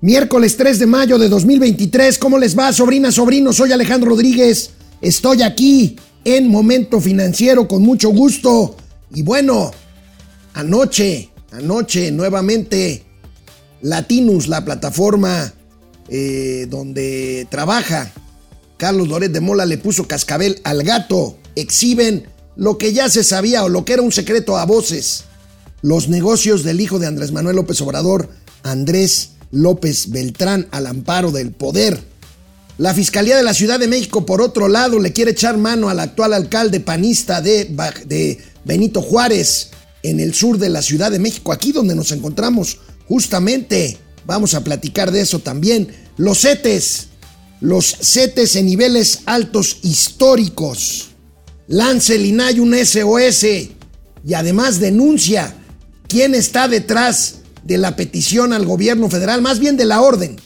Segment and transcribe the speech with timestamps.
[0.00, 2.18] Miércoles 3 de mayo de 2023.
[2.18, 3.52] ¿Cómo les va, sobrina, sobrino?
[3.52, 4.70] Soy Alejandro Rodríguez.
[5.00, 8.76] Estoy aquí en Momento Financiero con mucho gusto.
[9.12, 9.72] Y bueno,
[10.54, 13.06] anoche, anoche nuevamente,
[13.82, 15.52] Latinus, la plataforma
[16.08, 18.12] eh, donde trabaja
[18.76, 21.38] Carlos Loret de Mola, le puso cascabel al gato.
[21.56, 25.24] Exhiben lo que ya se sabía o lo que era un secreto a voces.
[25.82, 28.28] Los negocios del hijo de Andrés Manuel López Obrador,
[28.62, 32.02] Andrés López Beltrán al amparo del poder.
[32.78, 35.98] La Fiscalía de la Ciudad de México, por otro lado, le quiere echar mano al
[35.98, 39.70] actual alcalde panista de, Benito Juárez,
[40.04, 43.98] en el sur de la Ciudad de México, aquí donde nos encontramos justamente.
[44.26, 45.88] Vamos a platicar de eso también.
[46.16, 47.08] Los CETES,
[47.60, 51.08] los CETES en niveles altos históricos.
[51.66, 53.44] Lance el INAI un SOS
[54.24, 55.54] y además denuncia
[56.06, 57.37] quién está detrás
[57.68, 60.36] de la petición al gobierno federal, más bien de la orden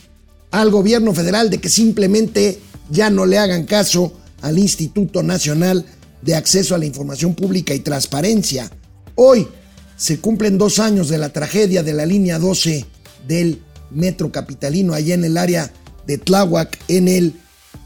[0.51, 2.59] al gobierno federal de que simplemente
[2.91, 5.85] ya no le hagan caso al Instituto Nacional
[6.21, 8.69] de Acceso a la Información Pública y Transparencia.
[9.15, 9.47] Hoy
[9.95, 12.85] se cumplen dos años de la tragedia de la línea 12
[13.25, 15.71] del metro capitalino allá en el área
[16.05, 17.33] de Tláhuac, en el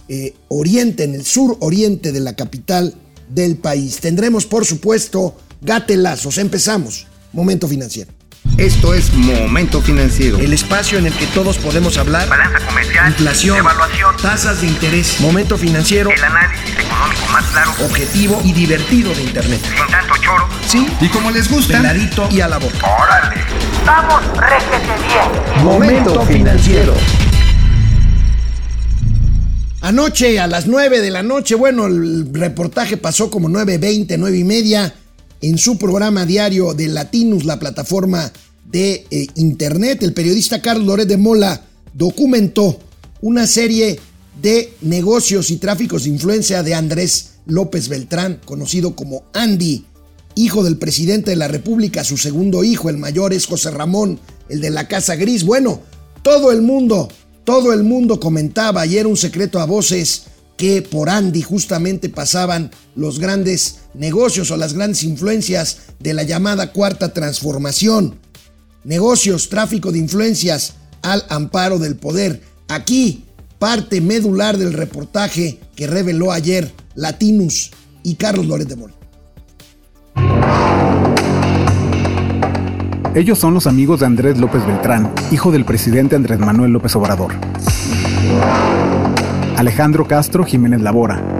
[0.10, 2.96] eh, oriente, en el sur oriente de la capital
[3.30, 3.98] del país.
[3.98, 6.40] Tendremos, por supuesto, gatelazos.
[6.40, 7.06] Empezamos.
[7.34, 8.17] Momento financiero.
[8.58, 10.40] Esto es Momento Financiero.
[10.40, 12.28] El espacio en el que todos podemos hablar.
[12.28, 13.10] Balanza comercial.
[13.10, 13.58] Inflación.
[13.58, 14.16] Evaluación.
[14.18, 15.20] Tasas de interés.
[15.20, 16.10] Momento financiero.
[16.10, 17.72] El análisis económico más claro.
[17.86, 19.62] Objetivo y divertido de Internet.
[19.62, 20.48] Sin tanto choro.
[20.66, 20.88] Sí.
[21.02, 21.78] Y como les gusta.
[21.78, 22.78] Peladito y a la boca.
[22.84, 23.44] Órale.
[23.86, 25.64] Vamos, réjete bien.
[25.64, 26.94] Momento Financiero.
[29.82, 34.44] Anoche a las 9 de la noche, bueno, el reportaje pasó como 9.20, 9 y
[34.44, 34.94] media
[35.42, 38.32] en su programa diario de Latinus, la plataforma
[38.66, 40.04] de eh, Internet.
[40.04, 42.80] El periodista Carlos Loret de Mola documentó
[43.22, 44.00] una serie
[44.42, 49.86] de negocios y tráficos de influencia de Andrés López Beltrán, conocido como Andy,
[50.36, 54.20] hijo del presidente de la República, su segundo hijo, el mayor es José Ramón,
[54.50, 55.44] el de la Casa Gris.
[55.44, 55.82] Bueno,
[56.22, 57.08] todo el mundo,
[57.44, 60.24] todo el mundo comentaba, y era un secreto a voces,
[60.58, 66.72] que por Andy justamente pasaban los grandes negocios o las grandes influencias de la llamada
[66.72, 68.16] cuarta transformación.
[68.84, 72.42] Negocios, tráfico de influencias al amparo del poder.
[72.70, 73.26] Aquí,
[73.60, 77.72] parte medular del reportaje que reveló ayer Latinus
[78.04, 78.94] y Carlos Loret de Mola.
[83.16, 87.34] Ellos son los amigos de Andrés López Beltrán, hijo del presidente Andrés Manuel López Obrador.
[89.58, 91.37] Alejandro Castro Jiménez Labora.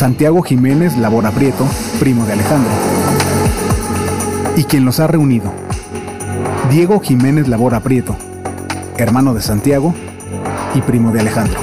[0.00, 1.66] Santiago Jiménez Labora Prieto,
[1.98, 2.70] primo de Alejandro.
[4.56, 5.52] Y quien los ha reunido.
[6.70, 8.16] Diego Jiménez Labora Prieto,
[8.96, 9.94] hermano de Santiago
[10.74, 11.60] y primo de Alejandro.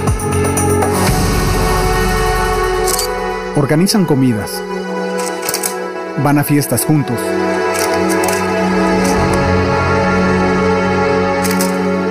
[3.55, 4.61] Organizan comidas.
[6.23, 7.17] Van a fiestas juntos.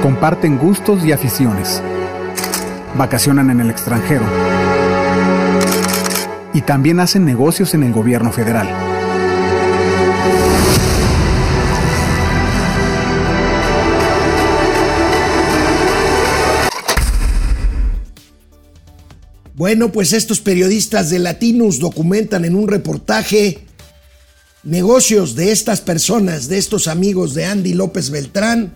[0.02, 1.80] Comparten gustos y aficiones.
[2.96, 4.24] Vacacionan en el extranjero.
[6.56, 8.66] Y también hacen negocios en el gobierno federal.
[19.54, 23.66] Bueno, pues estos periodistas de Latinos documentan en un reportaje
[24.62, 28.74] negocios de estas personas, de estos amigos de Andy López Beltrán,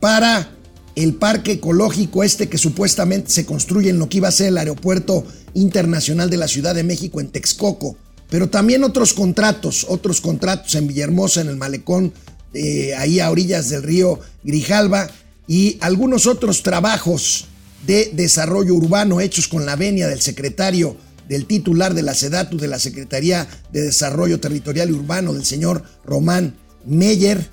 [0.00, 0.52] para
[0.94, 4.56] el parque ecológico este que supuestamente se construye en lo que iba a ser el
[4.56, 7.96] aeropuerto internacional de la Ciudad de México en Texcoco,
[8.28, 12.12] pero también otros contratos, otros contratos en Villahermosa, en el malecón,
[12.54, 15.10] eh, ahí a orillas del río Grijalba,
[15.46, 17.46] y algunos otros trabajos
[17.86, 20.96] de desarrollo urbano hechos con la venia del secretario
[21.30, 25.84] del titular de la SEDATU, de la Secretaría de Desarrollo Territorial y Urbano, del señor
[26.04, 27.48] Román Meyer.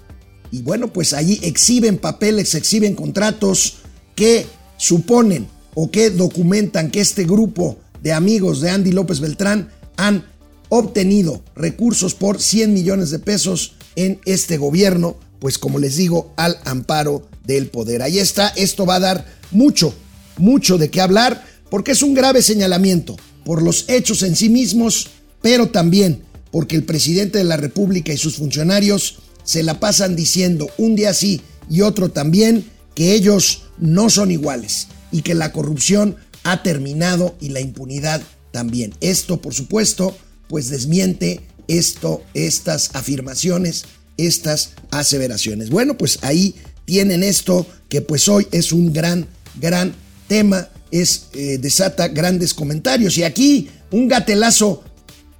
[0.51, 3.77] Y bueno, pues allí exhiben papeles, exhiben contratos
[4.15, 4.47] que
[4.77, 7.77] suponen o que documentan que este grupo
[8.07, 9.67] de amigos de Andy López Beltrán
[9.97, 10.23] han
[10.69, 16.57] obtenido recursos por 100 millones de pesos en este gobierno, pues como les digo, al
[16.63, 18.01] amparo del poder.
[18.01, 19.93] Ahí está, esto va a dar mucho,
[20.37, 25.09] mucho de qué hablar, porque es un grave señalamiento por los hechos en sí mismos,
[25.41, 30.69] pero también porque el presidente de la República y sus funcionarios se la pasan diciendo
[30.77, 32.63] un día sí y otro también
[32.95, 36.15] que ellos no son iguales y que la corrupción
[36.47, 38.21] ha terminado y la impunidad
[38.51, 38.93] también.
[39.01, 40.17] Esto, por supuesto,
[40.47, 43.83] pues desmiente esto, estas afirmaciones,
[44.15, 45.69] estas aseveraciones.
[45.69, 46.55] Bueno, pues ahí
[46.85, 49.27] tienen esto que pues hoy es un gran,
[49.59, 49.93] gran
[50.29, 53.17] tema, es, eh, desata grandes comentarios.
[53.17, 54.83] Y aquí un gatelazo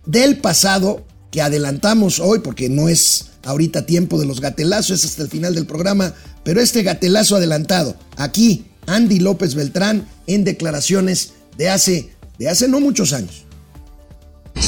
[0.06, 5.24] del pasado que adelantamos hoy, porque no es ahorita tiempo de los gatelazos, es hasta
[5.24, 6.14] el final del programa,
[6.44, 12.80] pero este gatelazo adelantado, aquí Andy López Beltrán en declaraciones de hace, de hace no
[12.80, 13.44] muchos años.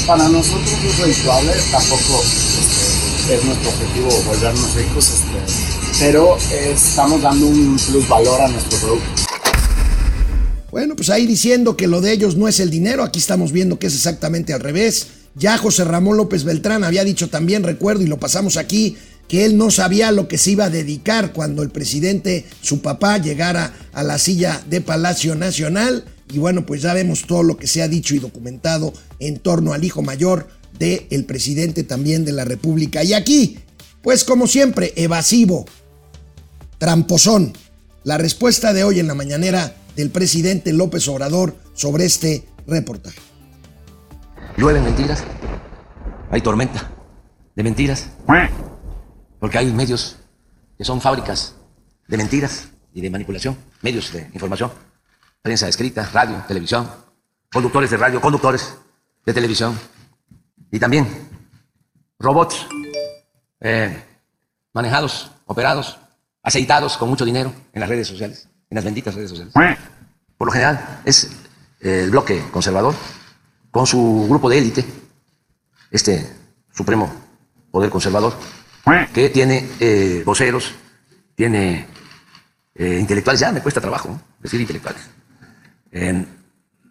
[0.06, 7.22] Para nosotros es redituable, tampoco este, es nuestro objetivo volvernos ricos, este, pero eh, estamos
[7.22, 9.22] dando un plus valor a nuestro producto.
[10.70, 13.78] Bueno, pues ahí diciendo que lo de ellos no es el dinero, aquí estamos viendo
[13.78, 15.08] que es exactamente al revés.
[15.34, 18.96] Ya José Ramón López Beltrán había dicho también, recuerdo, y lo pasamos aquí,
[19.30, 23.16] que él no sabía lo que se iba a dedicar cuando el presidente, su papá,
[23.18, 26.04] llegara a la silla de Palacio Nacional.
[26.32, 29.72] Y bueno, pues ya vemos todo lo que se ha dicho y documentado en torno
[29.72, 30.48] al hijo mayor
[30.80, 33.04] del presidente también de la República.
[33.04, 33.60] Y aquí,
[34.02, 35.64] pues como siempre, evasivo,
[36.78, 37.52] tramposón.
[38.02, 43.20] La respuesta de hoy en la mañanera del presidente López Obrador sobre este reportaje.
[44.56, 45.22] Llueven mentiras,
[46.32, 46.90] hay tormenta
[47.54, 48.08] de mentiras,
[49.40, 50.16] porque hay medios
[50.78, 51.54] que son fábricas
[52.06, 54.70] de mentiras y de manipulación, medios de información,
[55.42, 56.88] prensa escrita, radio, televisión,
[57.50, 58.76] conductores de radio, conductores
[59.24, 59.78] de televisión
[60.70, 61.08] y también
[62.18, 62.66] robots
[63.60, 64.04] eh,
[64.72, 65.98] manejados, operados,
[66.42, 69.54] aceitados con mucho dinero en las redes sociales, en las benditas redes sociales.
[70.36, 71.24] Por lo general es
[71.80, 72.94] eh, el bloque conservador
[73.70, 74.84] con su grupo de élite,
[75.90, 76.30] este
[76.72, 77.10] supremo
[77.70, 78.34] poder conservador,
[79.12, 80.74] que tiene eh, voceros,
[81.34, 81.86] tiene
[82.74, 85.02] eh, intelectuales, ya me cuesta trabajo decir intelectuales,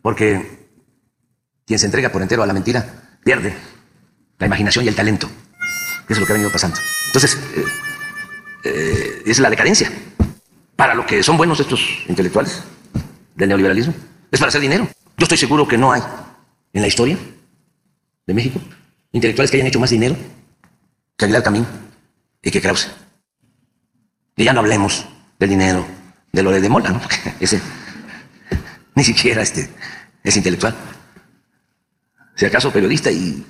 [0.02, 0.68] porque
[1.66, 3.54] quien se entrega por entero a la mentira pierde
[4.38, 5.30] la imaginación y el talento,
[6.08, 6.78] que es lo que ha venido pasando.
[7.08, 7.38] Entonces,
[8.64, 9.92] eh, es la decadencia.
[10.76, 12.64] Para lo que son buenos estos intelectuales
[13.36, 13.94] del neoliberalismo,
[14.32, 14.88] es para hacer dinero.
[15.18, 16.02] Yo estoy seguro que no hay
[16.74, 17.18] en la historia
[18.26, 18.62] de México
[19.12, 20.16] intelectuales que hayan hecho más dinero
[21.20, 21.68] que Aguilar Camín
[22.42, 22.88] y que Krause.
[24.38, 25.06] Y ya no hablemos
[25.38, 25.86] del dinero
[26.32, 27.02] de Lore de Mola, ¿no?
[27.40, 27.62] Ese
[28.96, 29.70] ni siquiera este,
[30.24, 30.76] es intelectual.
[32.36, 33.46] Si acaso periodista y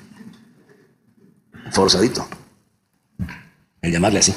[1.72, 2.28] forzadito.
[3.82, 4.34] El llamarle así.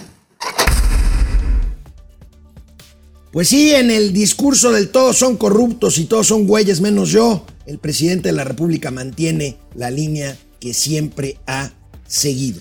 [3.32, 7.46] Pues sí, en el discurso del todos son corruptos y todos son güeyes menos yo,
[7.64, 11.70] el presidente de la República mantiene la línea que siempre ha
[12.06, 12.60] seguido.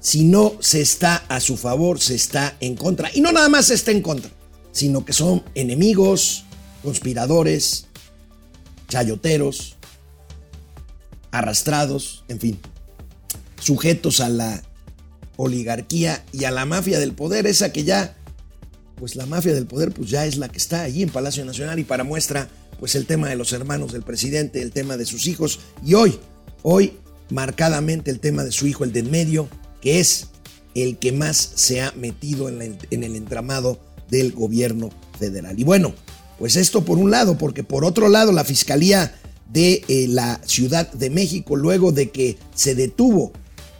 [0.00, 3.10] Si no se está a su favor, se está en contra.
[3.14, 4.30] Y no nada más se está en contra,
[4.72, 6.44] sino que son enemigos,
[6.82, 7.86] conspiradores,
[8.88, 9.76] chayoteros,
[11.30, 12.58] arrastrados, en fin,
[13.60, 14.62] sujetos a la
[15.36, 18.16] oligarquía y a la mafia del poder, esa que ya,
[18.96, 21.78] pues la mafia del poder, pues ya es la que está allí en Palacio Nacional
[21.78, 22.48] y para muestra,
[22.78, 26.18] pues el tema de los hermanos del presidente, el tema de sus hijos y hoy,
[26.62, 26.94] hoy
[27.30, 29.48] marcadamente el tema de su hijo, el de en medio,
[29.80, 30.26] que es
[30.74, 33.80] el que más se ha metido en, la- en el entramado
[34.10, 35.58] del gobierno federal.
[35.58, 35.94] Y bueno,
[36.38, 39.14] pues esto por un lado, porque por otro lado la Fiscalía
[39.52, 43.32] de eh, la Ciudad de México, luego de que se detuvo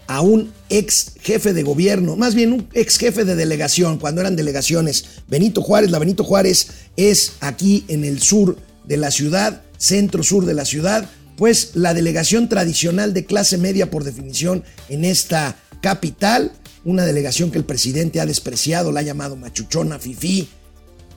[0.08, 4.34] a un ex jefe de gobierno, más bien un ex jefe de delegación, cuando eran
[4.34, 8.56] delegaciones, Benito Juárez, la Benito Juárez es aquí en el sur
[8.88, 13.88] de la ciudad, centro sur de la ciudad, pues la delegación tradicional de clase media
[13.90, 16.52] por definición en esta capital,
[16.84, 20.48] una delegación que el presidente ha despreciado, la ha llamado machuchona, fifí,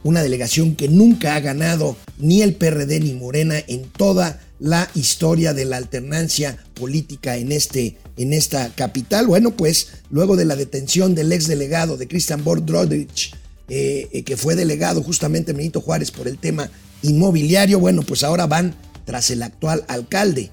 [0.03, 5.53] una delegación que nunca ha ganado ni el PRD ni Morena en toda la historia
[5.53, 9.27] de la alternancia política en, este, en esta capital.
[9.27, 13.33] Bueno, pues luego de la detención del ex delegado de Christian Borg Drodrich,
[13.69, 16.69] eh, eh, que fue delegado justamente Benito Juárez por el tema
[17.01, 20.51] inmobiliario, bueno, pues ahora van tras el actual alcalde,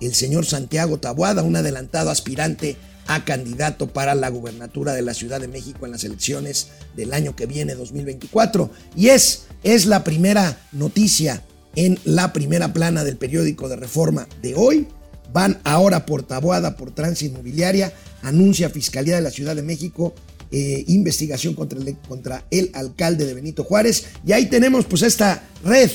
[0.00, 2.76] el señor Santiago Tabuada, un adelantado aspirante
[3.08, 7.34] a candidato para la gubernatura de la Ciudad de México en las elecciones del año
[7.34, 8.70] que viene, 2024.
[8.94, 11.42] Y es, es la primera noticia
[11.74, 14.86] en la primera plana del periódico de Reforma de hoy.
[15.32, 20.14] Van ahora por Tabuada, por trance inmobiliaria, anuncia Fiscalía de la Ciudad de México
[20.50, 24.06] eh, investigación contra el, contra el alcalde de Benito Juárez.
[24.26, 25.90] Y ahí tenemos pues esta red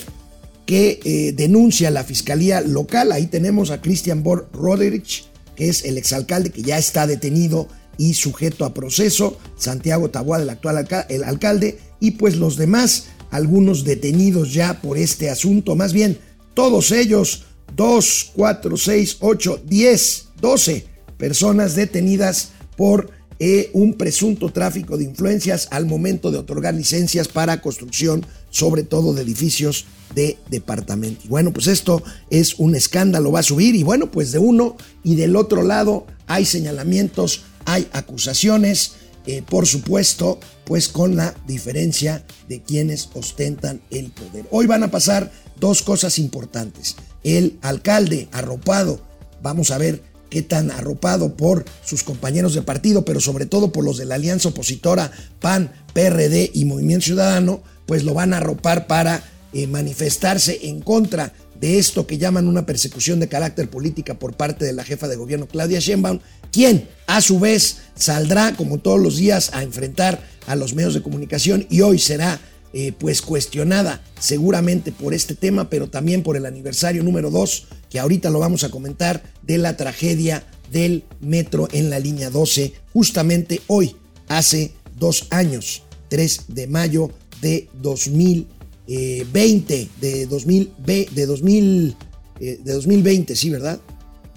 [0.68, 3.12] que eh, denuncia la fiscalía local.
[3.12, 7.68] Ahí tenemos a Christian Borg Roderich, que es el exalcalde que ya está detenido
[7.98, 9.38] y sujeto a proceso.
[9.58, 11.80] Santiago Taboada, el actual el alcalde.
[12.00, 15.76] Y pues los demás, algunos detenidos ya por este asunto.
[15.76, 16.18] Más bien,
[16.54, 17.46] todos ellos,
[17.76, 20.86] 2, 4, 6, 8, 10, 12
[21.18, 23.12] personas detenidas por
[23.46, 29.14] eh, un presunto tráfico de influencias al momento de otorgar licencias para construcción, sobre todo
[29.14, 29.84] de edificios
[30.16, 31.24] de departamento.
[31.28, 35.16] Bueno, pues esto es un escándalo, va a subir y bueno, pues de uno y
[35.16, 38.94] del otro lado hay señalamientos, hay acusaciones,
[39.26, 44.46] eh, por supuesto, pues con la diferencia de quienes ostentan el poder.
[44.52, 46.96] Hoy van a pasar dos cosas importantes.
[47.26, 49.02] El alcalde arropado,
[49.42, 53.84] vamos a ver qué tan arropado por sus compañeros de partido, pero sobre todo por
[53.84, 58.88] los de la alianza opositora PAN, PRD y Movimiento Ciudadano, pues lo van a arropar
[58.88, 59.24] para
[59.54, 64.66] eh, manifestarse en contra de esto que llaman una persecución de carácter política por parte
[64.66, 66.20] de la jefa de gobierno Claudia Sheinbaum,
[66.52, 71.04] quien a su vez saldrá como todos los días a enfrentar a los medios de
[71.04, 72.40] comunicación y hoy será
[72.74, 78.00] eh, pues cuestionada seguramente por este tema, pero también por el aniversario número 2, que
[78.00, 83.62] ahorita lo vamos a comentar, de la tragedia del metro en la línea 12, justamente
[83.68, 83.96] hoy,
[84.28, 91.96] hace dos años, 3 de mayo de 2020, de, 2000, de, 2000,
[92.40, 93.80] eh, de 2020, sí, ¿verdad?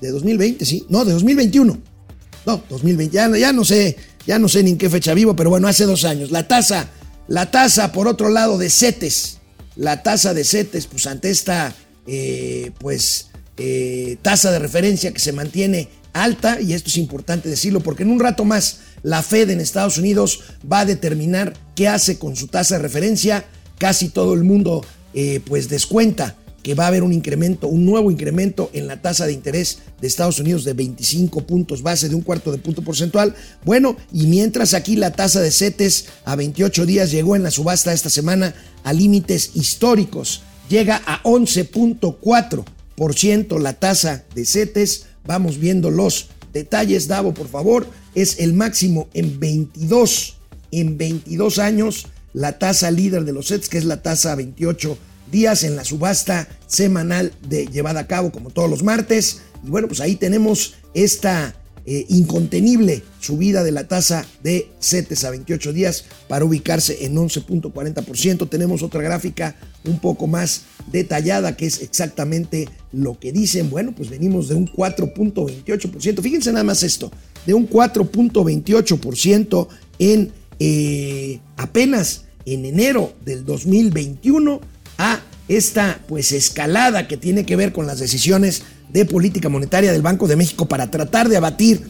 [0.01, 1.77] De 2020, sí, no, de 2021.
[2.45, 3.97] No, 2020, ya, ya no sé,
[4.27, 6.31] ya no sé ni en qué fecha vivo, pero bueno, hace dos años.
[6.31, 6.89] La tasa
[7.29, 9.39] la tasa, por otro lado, de CETES,
[9.75, 11.75] la tasa de CETES, pues ante esta,
[12.07, 13.26] eh, pues,
[13.59, 18.11] eh, tasa de referencia que se mantiene alta, y esto es importante decirlo, porque en
[18.11, 22.49] un rato más la Fed en Estados Unidos va a determinar qué hace con su
[22.49, 23.45] tasa de referencia.
[23.79, 24.85] Casi todo el mundo,
[25.15, 29.25] eh, pues, descuenta que va a haber un incremento, un nuevo incremento en la tasa
[29.25, 33.37] de interés de Estados Unidos de 25 puntos base, de un cuarto de punto porcentual.
[33.65, 37.93] Bueno, y mientras aquí la tasa de CETES a 28 días llegó en la subasta
[37.93, 42.65] esta semana a límites históricos, llega a 11.4%
[43.59, 45.07] la tasa de CETES.
[45.27, 47.87] Vamos viendo los detalles, Davo, por favor.
[48.15, 50.37] Es el máximo en 22,
[50.71, 54.97] en 22 años, la tasa líder de los CETES, que es la tasa a 28
[55.31, 59.43] días en la subasta semanal de, llevada a cabo como todos los martes.
[59.65, 61.55] Y bueno, pues ahí tenemos esta
[61.87, 68.49] eh, incontenible subida de la tasa de CETES a 28 días para ubicarse en 11.40%.
[68.49, 73.71] Tenemos otra gráfica un poco más detallada que es exactamente lo que dicen.
[73.71, 76.21] Bueno, pues venimos de un 4.28%.
[76.21, 77.13] Fíjense nada más esto,
[77.47, 79.69] de un 4.28%
[80.01, 84.61] en eh, apenas en enero del 2021
[84.99, 88.63] a esta pues escalada que tiene que ver con las decisiones
[88.93, 91.83] de política monetaria del Banco de México para tratar de abatir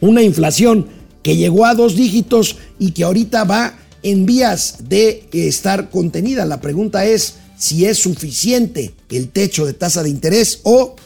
[0.00, 0.86] una inflación
[1.22, 6.46] que llegó a dos dígitos y que ahorita va en vías de estar contenida.
[6.46, 10.96] La pregunta es si es suficiente el techo de tasa de interés o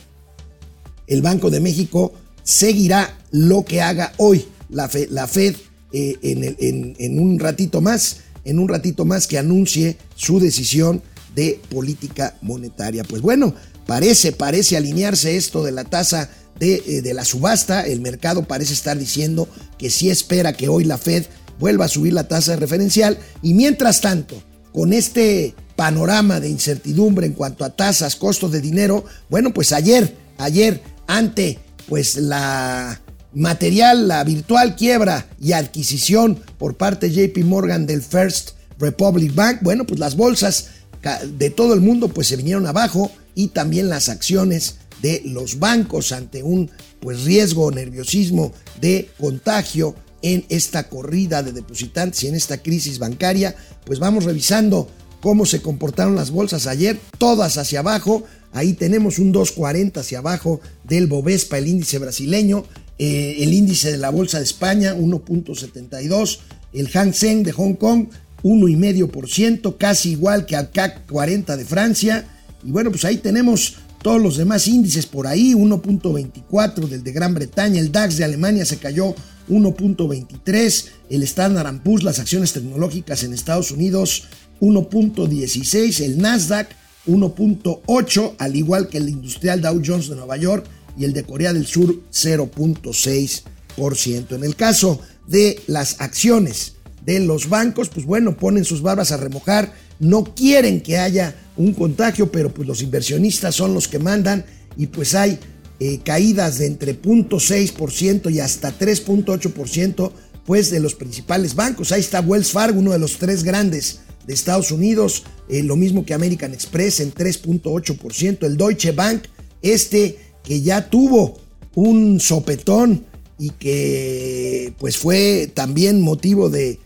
[1.06, 2.12] el Banco de México
[2.44, 5.56] seguirá lo que haga hoy la Fed, la Fed
[5.92, 11.02] eh, en, en un ratito más, en un ratito más que anuncie su decisión
[11.34, 13.04] de política monetaria.
[13.04, 13.54] Pues bueno,
[13.86, 17.82] parece, parece alinearse esto de la tasa de, eh, de, la subasta.
[17.86, 19.48] El mercado parece estar diciendo
[19.78, 21.26] que sí espera que hoy la Fed
[21.58, 23.18] vuelva a subir la tasa de referencial.
[23.42, 29.04] Y mientras tanto, con este panorama de incertidumbre en cuanto a tasas, costos de dinero,
[29.28, 33.00] bueno, pues ayer, ayer, ante pues la
[33.34, 39.58] material, la virtual quiebra y adquisición por parte de JP Morgan del First Republic Bank,
[39.62, 40.70] bueno, pues las bolsas
[41.04, 46.12] de todo el mundo pues se vinieron abajo y también las acciones de los bancos
[46.12, 46.70] ante un
[47.00, 52.99] pues riesgo o nerviosismo de contagio en esta corrida de depositantes y en esta crisis
[52.99, 54.88] bancaria, pues vamos revisando
[55.20, 60.62] cómo se comportaron las bolsas ayer, todas hacia abajo, ahí tenemos un 240 hacia abajo
[60.84, 62.64] del Bovespa, el índice brasileño,
[62.99, 66.38] eh, el índice de la Bolsa de España 1.72,
[66.73, 68.06] el Hang Seng de Hong Kong
[68.44, 72.24] 1,5%, casi igual que al CAC 40 de Francia.
[72.62, 77.32] Y bueno, pues ahí tenemos todos los demás índices por ahí, 1.24 del de Gran
[77.32, 79.14] Bretaña, el DAX de Alemania se cayó
[79.48, 84.24] 1.23, el Standard Poor's, las acciones tecnológicas en Estados Unidos
[84.60, 86.68] 1.16, el Nasdaq
[87.06, 90.66] 1.8, al igual que el industrial Dow Jones de Nueva York
[90.98, 94.34] y el de Corea del Sur 0.6%.
[94.34, 96.73] En el caso de las acciones
[97.04, 101.73] de los bancos, pues bueno, ponen sus barbas a remojar, no quieren que haya un
[101.73, 104.44] contagio, pero pues los inversionistas son los que mandan
[104.76, 105.38] y pues hay
[105.80, 110.12] eh, caídas de entre 0.6% y hasta 3.8%
[110.46, 111.92] pues de los principales bancos.
[111.92, 116.04] Ahí está Wells Fargo, uno de los tres grandes de Estados Unidos, eh, lo mismo
[116.04, 119.25] que American Express en 3.8%, el Deutsche Bank,
[119.62, 121.38] este que ya tuvo
[121.75, 123.04] un sopetón
[123.38, 126.78] y que pues fue también motivo de,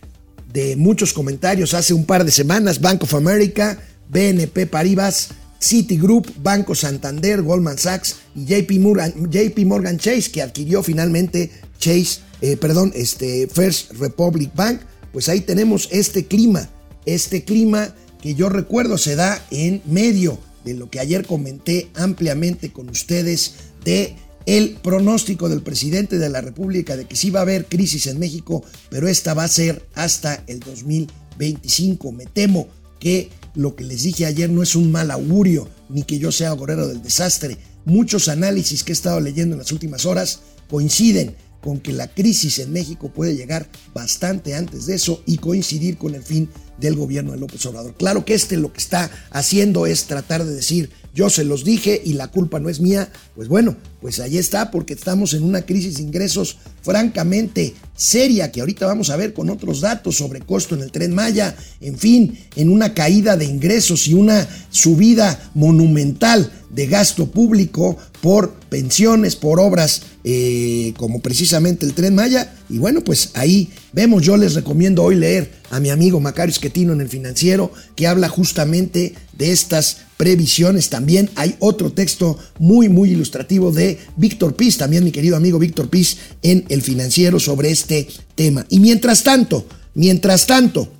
[0.53, 2.81] de muchos comentarios hace un par de semanas.
[2.81, 3.79] Bank of America,
[4.09, 5.29] BNP Paribas,
[5.61, 12.21] Citigroup, Banco Santander, Goldman Sachs y JP Morgan, JP Morgan Chase, que adquirió finalmente Chase,
[12.41, 14.81] eh, perdón, este First Republic Bank.
[15.13, 16.69] Pues ahí tenemos este clima,
[17.07, 22.73] este clima que yo recuerdo se da en medio de lo que ayer comenté ampliamente
[22.73, 24.17] con ustedes de
[24.49, 28.19] el pronóstico del presidente de la República de que sí va a haber crisis en
[28.19, 32.13] México, pero esta va a ser hasta el 2025.
[32.13, 32.67] Me temo
[32.99, 36.53] que lo que les dije ayer no es un mal augurio, ni que yo sea
[36.53, 37.59] gorero del desastre.
[37.85, 40.41] Muchos análisis que he estado leyendo en las últimas horas
[40.71, 45.99] coinciden con que la crisis en México puede llegar bastante antes de eso y coincidir
[45.99, 47.95] con el fin del gobierno de López Obrador.
[47.95, 52.01] Claro que este lo que está haciendo es tratar de decir, yo se los dije
[52.05, 53.11] y la culpa no es mía.
[53.35, 58.61] Pues bueno, pues ahí está porque estamos en una crisis de ingresos francamente seria que
[58.61, 62.39] ahorita vamos a ver con otros datos sobre costo en el tren Maya, en fin,
[62.55, 69.59] en una caída de ingresos y una subida monumental de gasto público por pensiones, por
[69.59, 72.55] obras eh, como precisamente el tren Maya.
[72.69, 76.93] Y bueno, pues ahí vemos, yo les recomiendo hoy leer a mi amigo Macario Esquetino
[76.93, 80.91] en el financiero que habla justamente de estas previsiones.
[80.91, 85.89] También hay otro texto muy, muy ilustrativo de Víctor Piz, también mi querido amigo Víctor
[85.89, 88.67] Piz en el financiero sobre este tema.
[88.69, 89.65] Y mientras tanto,
[89.95, 90.93] mientras tanto,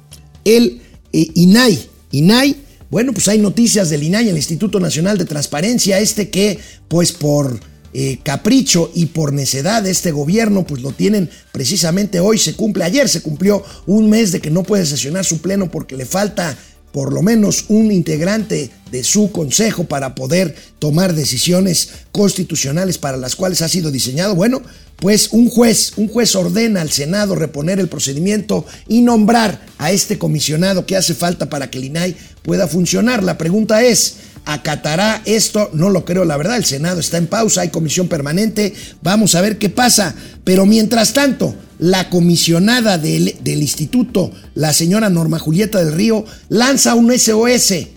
[0.45, 0.81] el
[1.13, 1.79] eh, INAI,
[2.13, 2.57] INAI,
[2.91, 7.61] bueno, pues hay noticias del INAI, el Instituto Nacional de Transparencia, este que, pues por
[7.95, 12.85] eh, capricho y por necedad de este gobierno, pues lo tienen precisamente hoy, se cumple,
[12.85, 16.57] ayer se cumplió un mes de que no puede sesionar su pleno porque le falta
[16.93, 23.37] por lo menos un integrante de su consejo para poder tomar decisiones constitucionales para las
[23.37, 24.35] cuales ha sido diseñado.
[24.35, 24.63] Bueno,
[24.97, 30.19] pues un juez, un juez ordena al Senado reponer el procedimiento y nombrar a este
[30.19, 33.23] comisionado que hace falta para que el INAI pueda funcionar.
[33.23, 34.17] La pregunta es,
[34.49, 35.69] ¿acatará esto?
[35.75, 39.43] No lo creo, la verdad, el Senado está en pausa, hay comisión permanente, vamos a
[39.43, 40.15] ver qué pasa.
[40.43, 46.95] Pero mientras tanto, la comisionada del, del instituto, la señora Norma Julieta del Río, lanza
[46.95, 47.89] un SOS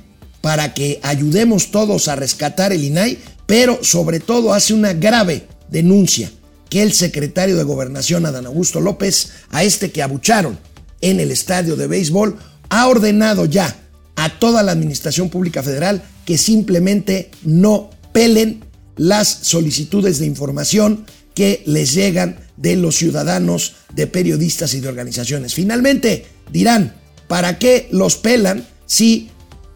[0.42, 6.30] para que ayudemos todos a rescatar el INAI, pero sobre todo hace una grave denuncia
[6.70, 10.60] que el secretario de Gobernación, Adán Augusto López, a este que abucharon
[11.00, 12.38] en el estadio de béisbol,
[12.68, 13.74] ha ordenado ya
[14.18, 18.64] a toda la Administración Pública Federal que simplemente no pelen
[18.96, 25.54] las solicitudes de información que les llegan de los ciudadanos, de periodistas y de organizaciones.
[25.54, 26.96] Finalmente, dirán,
[27.28, 29.30] ¿para qué los pelan si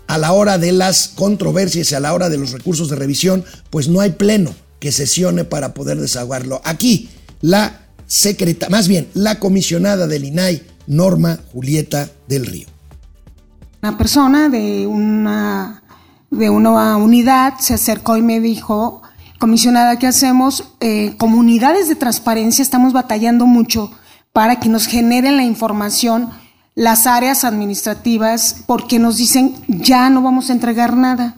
[0.08, 3.44] a la hora de las controversias y a la hora de los recursos de revisión,
[3.70, 6.62] pues no hay pleno que sesione para poder desahogarlo?
[6.64, 7.10] Aquí,
[7.42, 12.68] la secreta, más bien, la comisionada del INAI, Norma Julieta del Río.
[13.82, 15.84] Una persona de una,
[16.38, 19.02] de una unidad se acercó y me dijo,
[19.40, 20.72] comisionada, ¿qué hacemos?
[20.80, 23.92] Eh, comunidades de transparencia estamos batallando mucho
[24.34, 26.30] para que nos generen la información
[26.76, 31.38] las áreas administrativas porque nos dicen ya no vamos a entregar nada.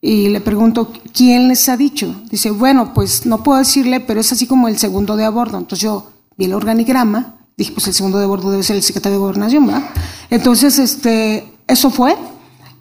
[0.00, 2.22] Y le pregunto, ¿quién les ha dicho?
[2.28, 5.58] Dice, bueno, pues no puedo decirle, pero es así como el segundo de a bordo.
[5.58, 8.82] Entonces yo vi el organigrama, dije, pues el segundo de a bordo debe ser el
[8.82, 9.84] secretario de Gobernación, ¿verdad?
[10.28, 12.16] Entonces, este, eso fue.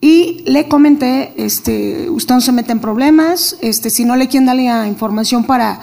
[0.04, 4.48] Y le comenté, este, usted no se mete en problemas, este, si no le quieren
[4.48, 5.80] darle información para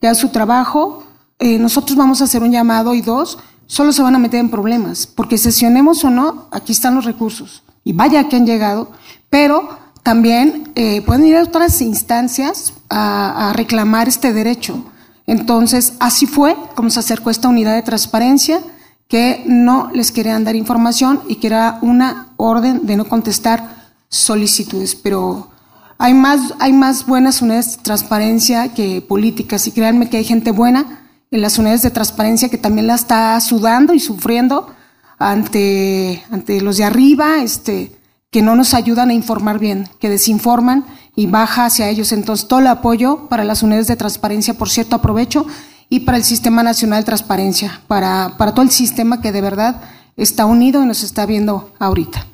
[0.00, 1.04] que haga su trabajo,
[1.40, 4.50] eh, nosotros vamos a hacer un llamado y dos, solo se van a meter en
[4.50, 7.64] problemas, porque sesionemos o no, aquí están los recursos.
[7.82, 8.92] Y vaya que han llegado,
[9.30, 9.68] pero
[10.04, 14.84] también eh, pueden ir a otras instancias a, a reclamar este derecho.
[15.26, 18.60] Entonces, así fue como se acercó esta unidad de transparencia
[19.08, 24.94] que no les querían dar información y que era una orden de no contestar solicitudes.
[24.94, 25.50] Pero
[25.98, 30.50] hay más, hay más buenas unidades de transparencia que políticas y créanme que hay gente
[30.50, 34.74] buena en las unidades de transparencia que también la está sudando y sufriendo
[35.18, 37.92] ante, ante los de arriba, este,
[38.30, 42.12] que no nos ayudan a informar bien, que desinforman y baja hacia ellos.
[42.12, 45.46] Entonces, todo el apoyo para las unidades de transparencia, por cierto, aprovecho
[45.88, 49.82] y para el Sistema Nacional de Transparencia, para, para todo el sistema que de verdad
[50.16, 52.26] está unido y nos está viendo ahorita.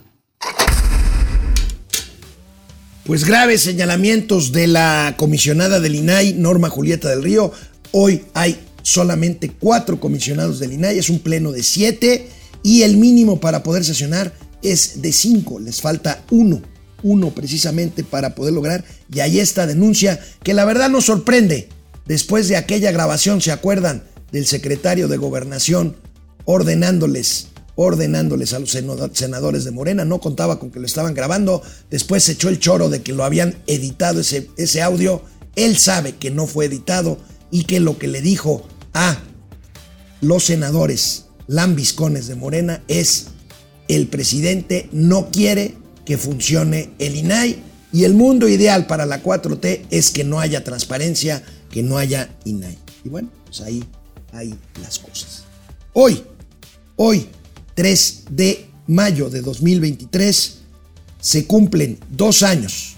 [3.04, 7.52] Pues graves señalamientos de la comisionada del INAI, Norma Julieta del Río.
[7.90, 12.28] Hoy hay solamente cuatro comisionados del INAI, es un pleno de siete
[12.62, 16.62] y el mínimo para poder sesionar es de cinco, les falta uno,
[17.02, 18.84] uno precisamente para poder lograr.
[19.12, 21.68] Y ahí esta denuncia que la verdad nos sorprende
[22.06, 24.02] después de aquella grabación, ¿se acuerdan?
[24.32, 25.94] del secretario de Gobernación
[26.44, 28.76] ordenándoles, ordenándoles a los
[29.12, 32.88] senadores de Morena, no contaba con que lo estaban grabando, después se echó el choro
[32.88, 35.22] de que lo habían editado ese, ese audio,
[35.54, 37.18] él sabe que no fue editado
[37.50, 39.18] y que lo que le dijo a
[40.20, 43.26] los senadores lambiscones de Morena es
[43.88, 45.74] el presidente no quiere
[46.06, 47.62] que funcione el INAI
[47.92, 52.30] y el mundo ideal para la 4T es que no haya transparencia, que no haya
[52.44, 52.78] INAI.
[53.02, 53.82] Y bueno, pues ahí
[54.32, 55.42] hay las cosas.
[55.92, 56.22] Hoy,
[56.94, 57.26] hoy,
[57.74, 60.58] 3 de mayo de 2023,
[61.20, 62.94] se cumplen dos años,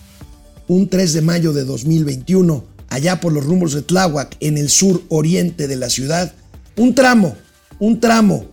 [0.68, 5.02] un 3 de mayo de 2021, allá por los rumbos de Tláhuac, en el sur
[5.08, 6.34] oriente de la ciudad,
[6.76, 7.36] un tramo,
[7.78, 8.46] un tramo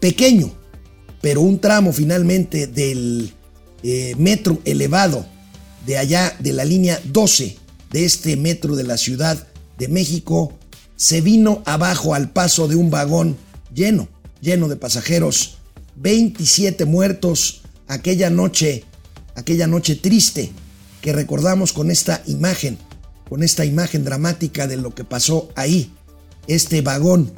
[0.00, 0.52] pequeño,
[1.22, 3.32] pero un tramo finalmente del
[3.84, 5.24] eh, metro elevado
[5.86, 7.63] de allá de la línea 12
[7.94, 9.46] de este metro de la Ciudad
[9.78, 10.52] de México
[10.96, 13.36] se vino abajo al paso de un vagón
[13.72, 14.08] lleno,
[14.40, 15.58] lleno de pasajeros,
[15.94, 18.82] 27 muertos aquella noche,
[19.36, 20.50] aquella noche triste
[21.02, 22.78] que recordamos con esta imagen,
[23.28, 25.92] con esta imagen dramática de lo que pasó ahí,
[26.48, 27.32] este vagón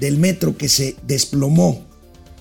[0.00, 1.86] del metro que se desplomó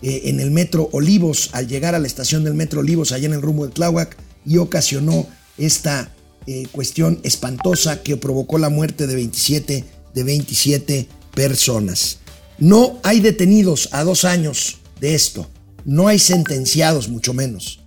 [0.01, 3.33] eh, en el metro Olivos al llegar a la estación del metro Olivos allá en
[3.33, 5.27] el rumbo de Tláhuac y ocasionó
[5.59, 6.11] esta
[6.47, 12.19] eh, cuestión espantosa que provocó la muerte de 27, de 27 personas.
[12.57, 15.47] No hay detenidos a dos años de esto,
[15.85, 17.79] no hay sentenciados mucho menos.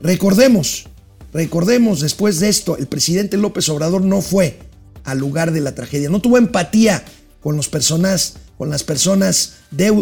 [0.00, 0.86] Recordemos,
[1.32, 4.58] recordemos después de esto, el presidente López Obrador no fue
[5.04, 7.04] al lugar de la tragedia, no tuvo empatía
[7.40, 9.54] con los personas, con las personas,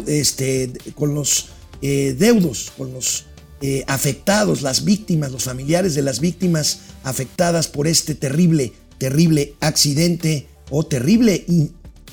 [0.06, 1.46] este, con los
[1.82, 3.26] eh, deudos, con los
[3.60, 10.46] eh, afectados, las víctimas, los familiares de las víctimas afectadas por este terrible, terrible accidente
[10.70, 11.46] o terrible,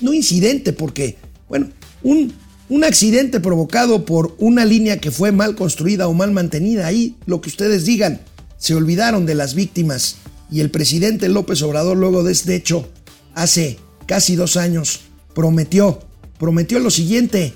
[0.01, 1.17] no incidente, porque,
[1.49, 1.69] bueno,
[2.01, 2.33] un,
[2.69, 6.87] un accidente provocado por una línea que fue mal construida o mal mantenida.
[6.87, 8.21] Ahí lo que ustedes digan,
[8.57, 10.17] se olvidaron de las víctimas
[10.49, 12.87] y el presidente López Obrador luego de este hecho,
[13.33, 15.01] hace casi dos años,
[15.33, 15.99] prometió,
[16.39, 17.53] prometió lo siguiente,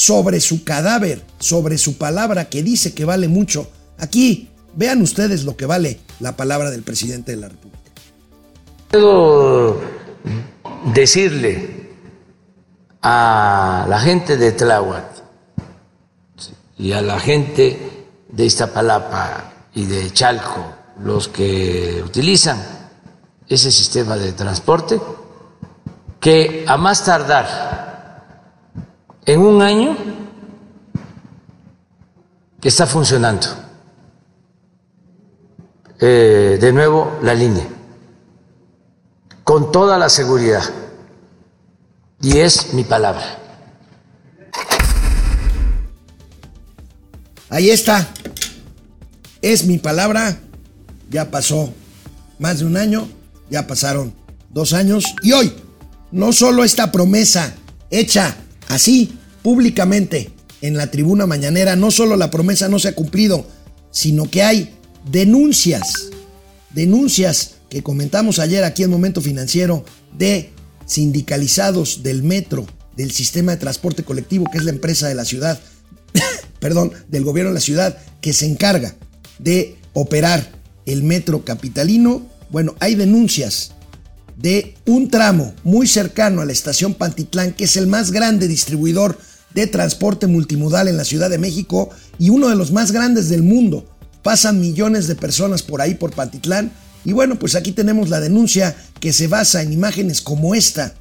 [0.00, 3.68] sobre su cadáver, sobre su palabra que dice que vale mucho.
[3.98, 7.92] Aquí, vean ustedes lo que vale la palabra del presidente de la República.
[8.90, 9.78] Puedo
[10.94, 11.90] decirle
[13.02, 15.04] a la gente de Tláhuac
[16.78, 20.64] y a la gente de Iztapalapa y de Chalco,
[21.02, 22.58] los que utilizan
[23.46, 24.98] ese sistema de transporte,
[26.18, 27.89] que a más tardar
[29.26, 29.96] en un año
[32.68, 33.46] está funcionando
[35.98, 37.66] eh, de nuevo la línea,
[39.44, 40.62] con toda la seguridad.
[42.22, 43.38] Y es mi palabra.
[47.48, 48.08] Ahí está.
[49.42, 50.38] Es mi palabra.
[51.10, 51.72] Ya pasó
[52.38, 53.08] más de un año,
[53.50, 54.14] ya pasaron
[54.50, 55.04] dos años.
[55.22, 55.52] Y hoy,
[56.12, 57.54] no solo esta promesa
[57.90, 58.36] hecha
[58.70, 60.30] así públicamente
[60.62, 63.46] en la tribuna mañanera, no solo la promesa no se ha cumplido,
[63.90, 64.74] sino que hay
[65.10, 66.10] denuncias,
[66.72, 69.84] denuncias que comentamos ayer aquí en Momento Financiero
[70.16, 70.50] de
[70.86, 75.58] sindicalizados del metro, del sistema de transporte colectivo, que es la empresa de la ciudad,
[76.60, 78.94] perdón, del gobierno de la ciudad, que se encarga
[79.38, 80.52] de operar
[80.86, 82.26] el metro capitalino.
[82.50, 83.72] Bueno, hay denuncias
[84.40, 89.18] de un tramo muy cercano a la estación Pantitlán, que es el más grande distribuidor
[89.54, 93.42] de transporte multimodal en la Ciudad de México y uno de los más grandes del
[93.42, 93.86] mundo.
[94.22, 96.72] Pasan millones de personas por ahí, por Pantitlán.
[97.04, 100.94] Y bueno, pues aquí tenemos la denuncia que se basa en imágenes como esta,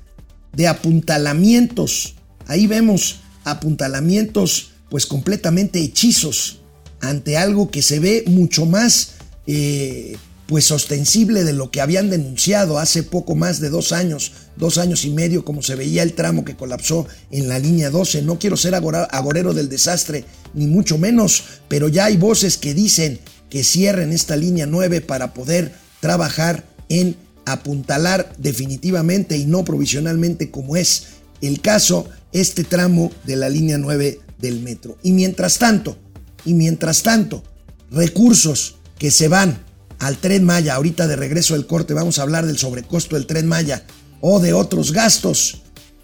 [0.53, 2.15] de apuntalamientos.
[2.47, 6.59] Ahí vemos apuntalamientos pues completamente hechizos
[6.99, 9.13] ante algo que se ve mucho más
[9.47, 10.17] eh,
[10.49, 15.05] pues ostensible de lo que habían denunciado hace poco más de dos años, dos años
[15.05, 18.23] y medio, como se veía el tramo que colapsó en la línea 12.
[18.23, 23.19] No quiero ser agorero del desastre, ni mucho menos, pero ya hay voces que dicen
[23.51, 30.77] que cierren esta línea 9 para poder trabajar en apuntalar definitivamente y no provisionalmente como
[30.77, 31.09] es
[31.41, 34.97] el caso este tramo de la línea 9 del metro.
[35.03, 35.95] Y mientras tanto,
[36.43, 37.43] y mientras tanto,
[37.91, 39.68] recursos que se van
[39.99, 40.75] al tren Maya.
[40.75, 43.85] Ahorita de regreso del corte vamos a hablar del sobrecosto del tren Maya
[44.21, 45.61] o de otros gastos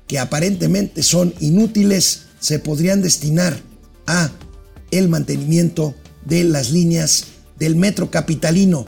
[0.08, 3.60] que aparentemente son inútiles, se podrían destinar
[4.06, 4.30] a
[4.92, 7.26] el mantenimiento de las líneas
[7.58, 8.86] del metro capitalino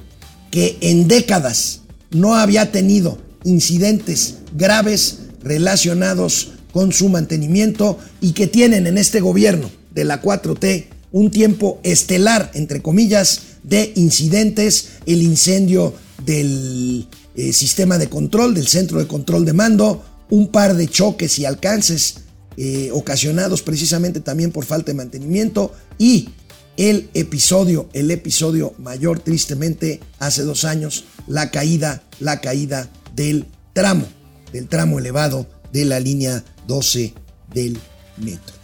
[0.52, 8.88] que en décadas no había tenido incidentes graves relacionados con su mantenimiento y que tienen
[8.88, 15.94] en este gobierno de la 4T un tiempo estelar, entre comillas, de incidentes, el incendio
[16.26, 21.38] del eh, sistema de control, del centro de control de mando, un par de choques
[21.40, 22.22] y alcances
[22.56, 26.30] eh, ocasionados precisamente también por falta de mantenimiento y
[26.78, 34.06] el episodio, el episodio mayor tristemente hace dos años, la caída, la caída del tramo,
[34.54, 37.14] del tramo elevado de la línea 12
[37.54, 37.78] del
[38.18, 38.56] metro.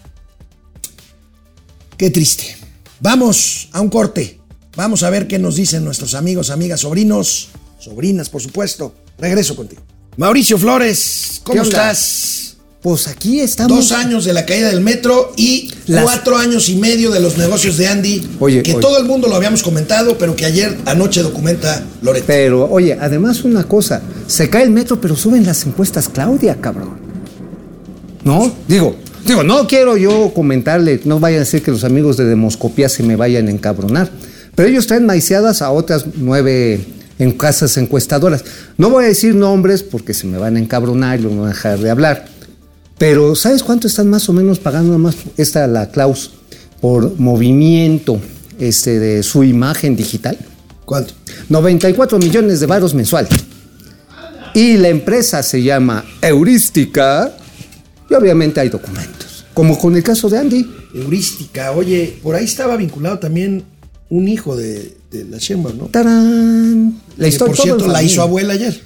[1.97, 2.55] Qué triste.
[2.99, 4.39] Vamos a un corte.
[4.75, 8.93] Vamos a ver qué nos dicen nuestros amigos, amigas, sobrinos, sobrinas, por supuesto.
[9.19, 9.81] Regreso contigo.
[10.17, 12.57] Mauricio Flores, ¿cómo estás?
[12.81, 13.77] Pues aquí estamos.
[13.77, 17.37] Dos años de la caída del metro y Las- cuatro años y medio de los
[17.37, 18.27] negocios de Andy.
[18.39, 18.81] Oye, que oye.
[18.81, 22.25] todo el mundo lo habíamos comentado, pero que ayer anoche documenta Loreto.
[22.27, 26.97] Pero, oye, además una cosa, se cae el metro, pero suben las encuestas Claudia, cabrón.
[28.25, 28.53] ¿No?
[28.67, 32.89] Digo, digo, no quiero yo comentarle, no vayan a decir que los amigos de Demoscopía
[32.89, 34.11] se me vayan a encabronar.
[34.55, 36.85] Pero ellos traen maiciadas a otras nueve
[37.19, 38.43] en casas encuestadoras.
[38.77, 41.53] No voy a decir nombres porque se me van a encabronar y no van a
[41.53, 42.25] dejar de hablar.
[42.97, 46.31] Pero, ¿sabes cuánto están más o menos pagando más esta la Klaus
[46.79, 48.19] por movimiento
[48.59, 50.37] este, de su imagen digital?
[50.85, 51.13] ¿Cuánto?
[51.49, 53.27] 94 millones de varos mensual.
[54.53, 57.31] Y la empresa se llama Heurística
[58.09, 59.45] y obviamente hay documentos.
[59.53, 60.71] Como con el caso de Andy.
[60.93, 61.71] Heurística.
[61.71, 63.63] Oye, por ahí estaba vinculado también
[64.15, 65.85] un hijo de, de la Sheinbaum, ¿no?
[65.85, 67.01] ¡Tarán!
[67.17, 68.79] La Que, historia por todo cierto, la hizo abuela ayer.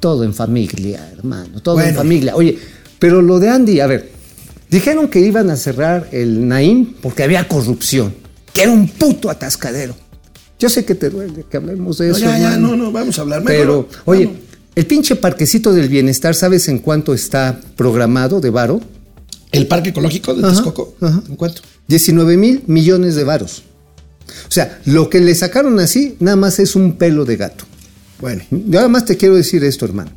[0.00, 1.60] Todo en familia, hermano.
[1.60, 2.34] Todo en familia.
[2.34, 2.58] Oye,
[2.98, 4.10] pero lo de Andy, a ver.
[4.70, 8.14] Dijeron que iban a cerrar el Naim porque había corrupción.
[8.54, 9.94] Que era un puto atascadero.
[10.58, 12.24] Yo sé que te duele que hablemos de No, eso.
[12.24, 12.76] ya, ya, hermano.
[12.76, 13.42] no, no, vamos a hablar.
[13.42, 14.40] Mejor, Pero, oye, vamos.
[14.74, 18.80] el pinche parquecito del bienestar, ¿sabes en cuánto está programado de varo?
[19.50, 20.94] ¿El parque ecológico de Ajá, Texcoco?
[21.00, 21.22] ajá.
[21.28, 21.60] ¿En cuánto?
[21.88, 23.64] 19 mil millones de varos.
[24.48, 27.64] O sea, lo que le sacaron así nada más es un pelo de gato.
[28.20, 30.10] Bueno, Yo además te quiero decir esto, hermano.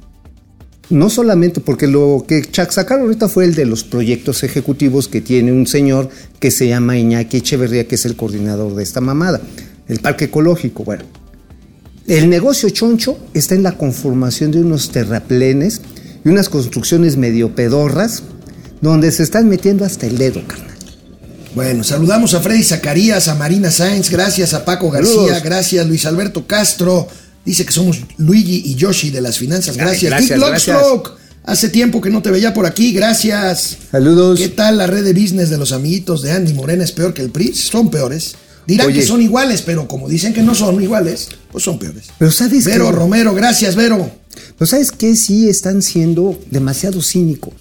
[0.90, 5.52] No solamente porque lo que sacaron ahorita fue el de los proyectos ejecutivos que tiene
[5.52, 9.42] un señor que se llama Iñaki Echeverría, que es el coordinador de esta mamada,
[9.88, 10.84] el parque ecológico.
[10.84, 11.06] Bueno,
[12.08, 15.82] el negocio choncho está en la conformación de unos terraplenes
[16.24, 18.22] y unas construcciones medio pedorras
[18.82, 20.75] donde se están metiendo hasta el dedo, carnal.
[21.56, 25.44] Bueno, saludamos a Freddy Zacarías, a Marina Sáenz, gracias a Paco García, Saludos.
[25.44, 27.08] gracias Luis Alberto Castro.
[27.46, 29.76] Dice que somos Luigi y Yoshi de las finanzas.
[29.78, 30.40] Ay, Gracias.
[30.40, 30.78] gracias,
[31.44, 33.78] hace tiempo que no te veía por aquí, gracias.
[33.92, 34.40] Saludos.
[34.40, 36.84] ¿Qué tal la red de business de los amiguitos de Andy Morena?
[36.84, 37.54] ¿Es peor que el PRI?
[37.54, 38.36] Son peores.
[38.68, 39.00] Dirán Oye.
[39.02, 42.06] que son iguales, pero como dicen que no son iguales, pues son peores.
[42.18, 42.92] Pero ¿sabes Vero?
[42.92, 44.10] Romero, gracias, Vero.
[44.58, 45.16] Pero ¿sabes qué?
[45.16, 47.54] Sí están siendo demasiado cínicos.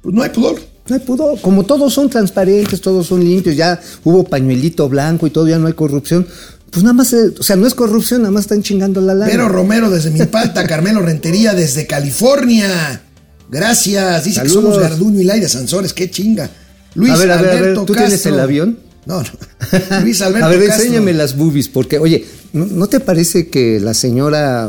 [0.00, 0.58] Pues no hay pudor.
[0.88, 1.40] No hay pudor.
[1.40, 5.66] Como todos son transparentes, todos son limpios, ya hubo pañuelito blanco y todo, ya no
[5.66, 6.26] hay corrupción.
[6.70, 9.30] Pues nada más, eh, o sea, no es corrupción, nada más están chingando la lana.
[9.30, 13.02] Vero Romero desde Milpalta, Carmelo Rentería desde California.
[13.50, 14.24] Gracias.
[14.24, 14.74] Dice que Saludos.
[14.74, 15.92] somos Garduño y Laida Sansores.
[15.94, 16.50] Qué chinga.
[16.94, 18.34] Luis a ver, a ver, a ver, Alberto ¿tú tienes Castro.
[18.34, 18.78] el avión?
[19.06, 20.00] No, no.
[20.02, 20.84] Luis Alberto a ver, Castro.
[20.84, 24.68] enséñame las boobies, porque, oye, ¿no, no te parece que la señora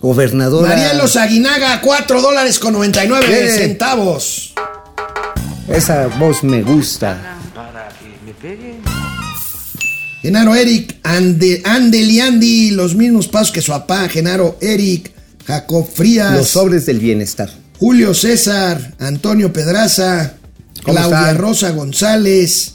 [0.00, 0.68] gobernadora.
[0.68, 3.50] María Los Aguinaga, 4 dólares con 99 ¿Qué?
[3.50, 4.52] centavos.
[5.68, 7.18] Esa voz me gusta.
[10.22, 15.12] Genaro Eric, Ande, Andeli Andy, los mismos pasos que su papá, Genaro Eric,
[15.46, 17.50] Jacob Frías, Los sobres del bienestar.
[17.78, 20.34] Julio César, Antonio Pedraza,
[20.82, 21.38] ¿Cómo Claudia están?
[21.38, 22.74] Rosa González,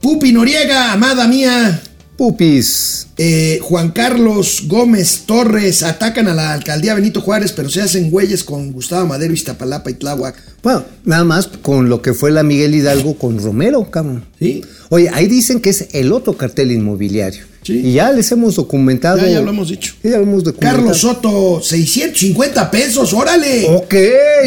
[0.00, 1.80] Pupi Noriega, amada mía,
[2.18, 3.06] Pupis.
[3.16, 8.42] eh, Juan Carlos Gómez Torres, atacan a la alcaldía Benito Juárez, pero se hacen güeyes
[8.42, 10.34] con Gustavo Madero, Iztapalapa y Tláhuac.
[10.62, 14.24] Bueno, nada más con lo que fue la Miguel Hidalgo con Romero, cabrón.
[14.38, 14.62] ¿Sí?
[14.90, 17.44] Oye, ahí dicen que es el otro cartel inmobiliario.
[17.62, 17.74] Sí.
[17.86, 19.18] Y ya les hemos documentado.
[19.18, 19.94] Ya, ya lo hemos dicho.
[20.02, 20.76] Ya lo hemos documentado.
[20.78, 23.66] Carlos Soto, 650 pesos, órale.
[23.68, 23.94] Ok.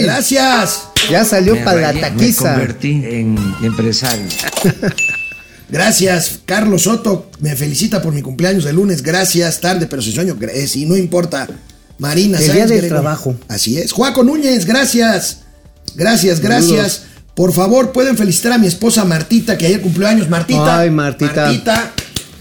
[0.02, 0.82] Gracias.
[1.10, 2.52] Ya salió Me para la rayé, Me taquiza.
[2.52, 4.26] convertí en empresario.
[5.72, 7.32] Gracias, Carlos Soto.
[7.40, 9.02] Me felicita por mi cumpleaños de lunes.
[9.02, 10.38] Gracias, tarde, pero sin sueño.
[10.54, 11.48] Eh, sí, no importa.
[11.98, 13.36] Marina El día del trabajo.
[13.48, 13.92] Así es.
[13.92, 15.42] Juaco Núñez, gracias.
[15.96, 17.04] Gracias, gracias.
[17.36, 20.30] Por favor, pueden felicitar a mi esposa Martita, que ayer cumplió años.
[20.30, 20.80] Martita.
[20.80, 21.46] Ay, Martita.
[21.46, 21.92] Martita,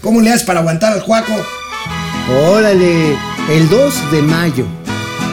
[0.01, 1.33] ¿cómo le haces para aguantar al Juaco?
[2.49, 3.15] Órale,
[3.49, 4.65] el 2 de mayo.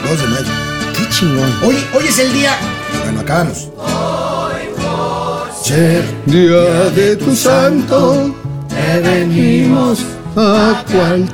[0.08, 0.52] 2 de mayo.
[0.96, 1.52] Qué chingón.
[1.64, 2.56] Hoy, hoy es el día.
[3.04, 3.68] Bueno, acabamos.
[5.68, 8.34] Ser Día de tu santo,
[8.70, 9.98] te venimos
[10.34, 11.28] a cual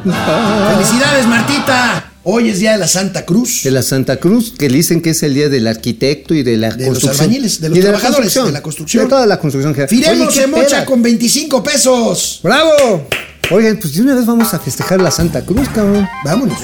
[0.75, 2.11] Felicidades, Martita.
[2.25, 3.62] Hoy es día de la Santa Cruz.
[3.62, 6.73] De la Santa Cruz, que dicen que es el día del arquitecto y de la
[6.73, 9.05] De los albañiles, de los Y trabajadores, de la construcción.
[9.05, 9.73] De toda la construcción.
[9.87, 12.40] Firemos Oye, ¿qué se mocha con 25 pesos.
[12.42, 13.07] ¡Bravo!
[13.53, 16.09] Oigan, pues de una vez vamos a festejar la Santa Cruz, cabrón.
[16.25, 16.59] Vámonos.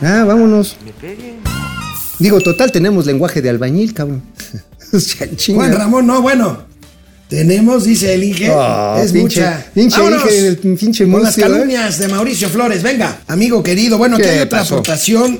[0.00, 0.76] Ah, vámonos.
[2.20, 4.22] Digo, total, tenemos lenguaje de albañil, cabrón.
[5.52, 6.69] Juan Ramón, no, bueno.
[7.30, 8.50] Tenemos, dice el Inge.
[8.52, 9.66] Ah, es pinche- mucha.
[9.72, 11.40] pinche Inge, el pinche Con las ¿eh?
[11.40, 12.82] calumnias de Mauricio Flores.
[12.82, 13.96] Venga, amigo querido.
[13.98, 15.38] Bueno, aquí ¿Qué hay otra aportación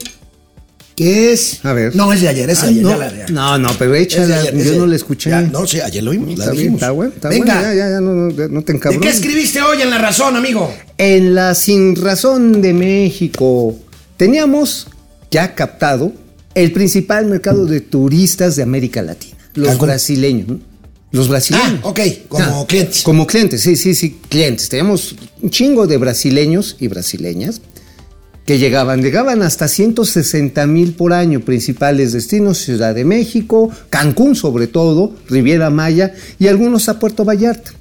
[0.95, 1.65] que es.
[1.65, 1.97] A ver.
[1.97, 2.83] No, es de ayer, es de Ah, ayer.
[2.83, 3.27] no, ya la- ya.
[3.29, 4.39] no, no, pero de échala.
[4.39, 5.31] ayer, Yo de- no la escuché.
[5.31, 6.29] Ya, no, sí, ayer lo vimos.
[6.39, 6.81] La Está bien, dijimos.
[6.83, 7.55] está bueno, está Venga.
[7.55, 7.63] bueno.
[7.63, 9.01] Ya, ya, ya, no, no, no te ¿De encabrones.
[9.01, 10.73] qué escribiste hoy en La Razón, amigo?
[10.97, 13.77] En la Sin Razón de México
[14.17, 14.87] teníamos
[15.31, 16.13] ya captado
[16.55, 19.87] el principal mercado de turistas de América Latina, los Cancún.
[19.89, 20.47] brasileños.
[21.13, 21.81] Los brasileños.
[21.83, 23.03] Ah, ok, como Ah, clientes.
[23.03, 24.69] Como clientes, sí, sí, sí, clientes.
[24.69, 27.61] Teníamos un chingo de brasileños y brasileñas
[28.47, 34.67] que llegaban, llegaban hasta 160 mil por año, principales destinos, Ciudad de México, Cancún sobre
[34.67, 37.73] todo, Riviera Maya y algunos a Puerto Vallarta.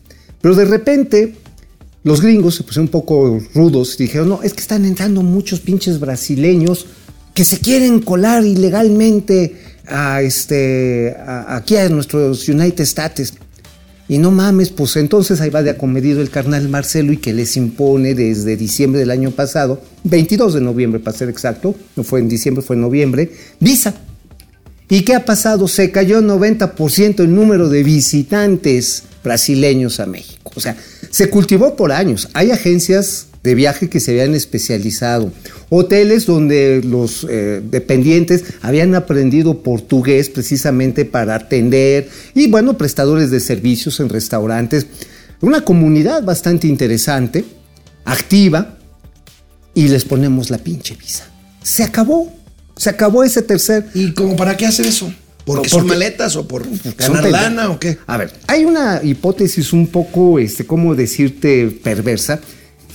[0.41, 1.35] Pero de repente
[2.03, 5.59] los gringos se pusieron un poco rudos y dijeron, no, es que están entrando muchos
[5.59, 6.85] pinches brasileños
[7.33, 9.55] que se quieren colar ilegalmente
[9.89, 13.33] a este, a- aquí a nuestros United States.
[14.07, 17.55] Y no mames, pues entonces ahí va de acomedido el carnal Marcelo y que les
[17.57, 22.27] impone desde diciembre del año pasado, 22 de noviembre para ser exacto, no fue en
[22.27, 23.93] diciembre, fue en noviembre, visa.
[24.89, 25.67] ¿Y qué ha pasado?
[25.67, 30.51] Se cayó 90% el número de visitantes brasileños a México.
[30.55, 30.75] O sea,
[31.11, 32.29] se cultivó por años.
[32.33, 35.33] Hay agencias de viaje que se habían especializado,
[35.69, 43.39] hoteles donde los eh, dependientes habían aprendido portugués precisamente para atender y bueno, prestadores de
[43.39, 44.85] servicios en restaurantes.
[45.41, 47.43] Una comunidad bastante interesante,
[48.05, 48.77] activa,
[49.73, 51.27] y les ponemos la pinche visa.
[51.63, 52.31] Se acabó.
[52.77, 53.87] Se acabó ese tercer.
[53.95, 55.11] ¿Y como para qué hacer eso?
[55.43, 57.97] ¿Porque son maletas o por ganar lana o qué?
[58.05, 61.71] A ver, hay una hipótesis un poco, este, ¿cómo decirte?
[61.83, 62.41] Perversa.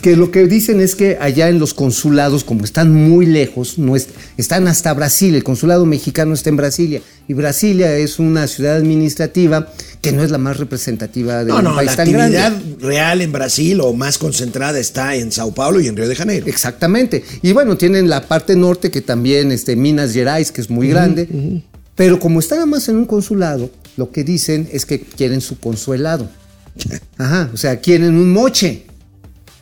[0.03, 3.97] Que lo que dicen es que allá en los consulados, como están muy lejos, no
[3.97, 8.77] es- están hasta Brasil, el consulado mexicano está en Brasilia, y Brasilia es una ciudad
[8.77, 12.77] administrativa que no es la más representativa de No, un no, país la tan grande.
[12.81, 16.47] real en Brasil o más concentrada está en Sao Paulo y en Río de Janeiro.
[16.49, 17.25] Exactamente.
[17.41, 21.63] Y bueno, tienen la parte norte que también, este, Minas Gerais, que es muy grande.
[21.95, 26.29] Pero como están más en un consulado, lo que dicen es que quieren su consuelado.
[27.17, 28.85] Ajá, o sea, quieren un moche.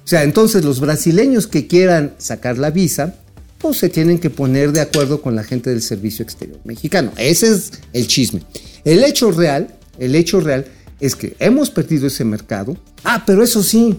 [0.05, 3.15] O sea, entonces los brasileños que quieran sacar la visa,
[3.59, 7.12] pues se tienen que poner de acuerdo con la gente del Servicio Exterior Mexicano.
[7.17, 8.43] Ese es el chisme.
[8.85, 10.67] El hecho real, el hecho real
[10.99, 12.77] es que hemos perdido ese mercado.
[13.05, 13.97] Ah, pero eso sí,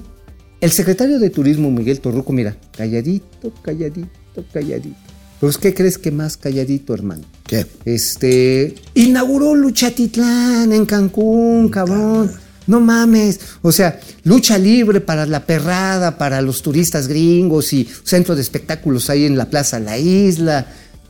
[0.60, 4.96] el secretario de Turismo, Miguel Torruco, mira, calladito, calladito, calladito.
[5.42, 7.24] Pues, ¿qué crees que más calladito, hermano?
[7.46, 7.66] ¿Qué?
[7.84, 12.32] Este, inauguró Luchatitlán en Cancún, cabrón.
[12.68, 13.40] No mames.
[13.62, 19.10] O sea, lucha libre para la perrada, para los turistas gringos y centro de espectáculos
[19.10, 20.68] ahí en la Plaza La Isla.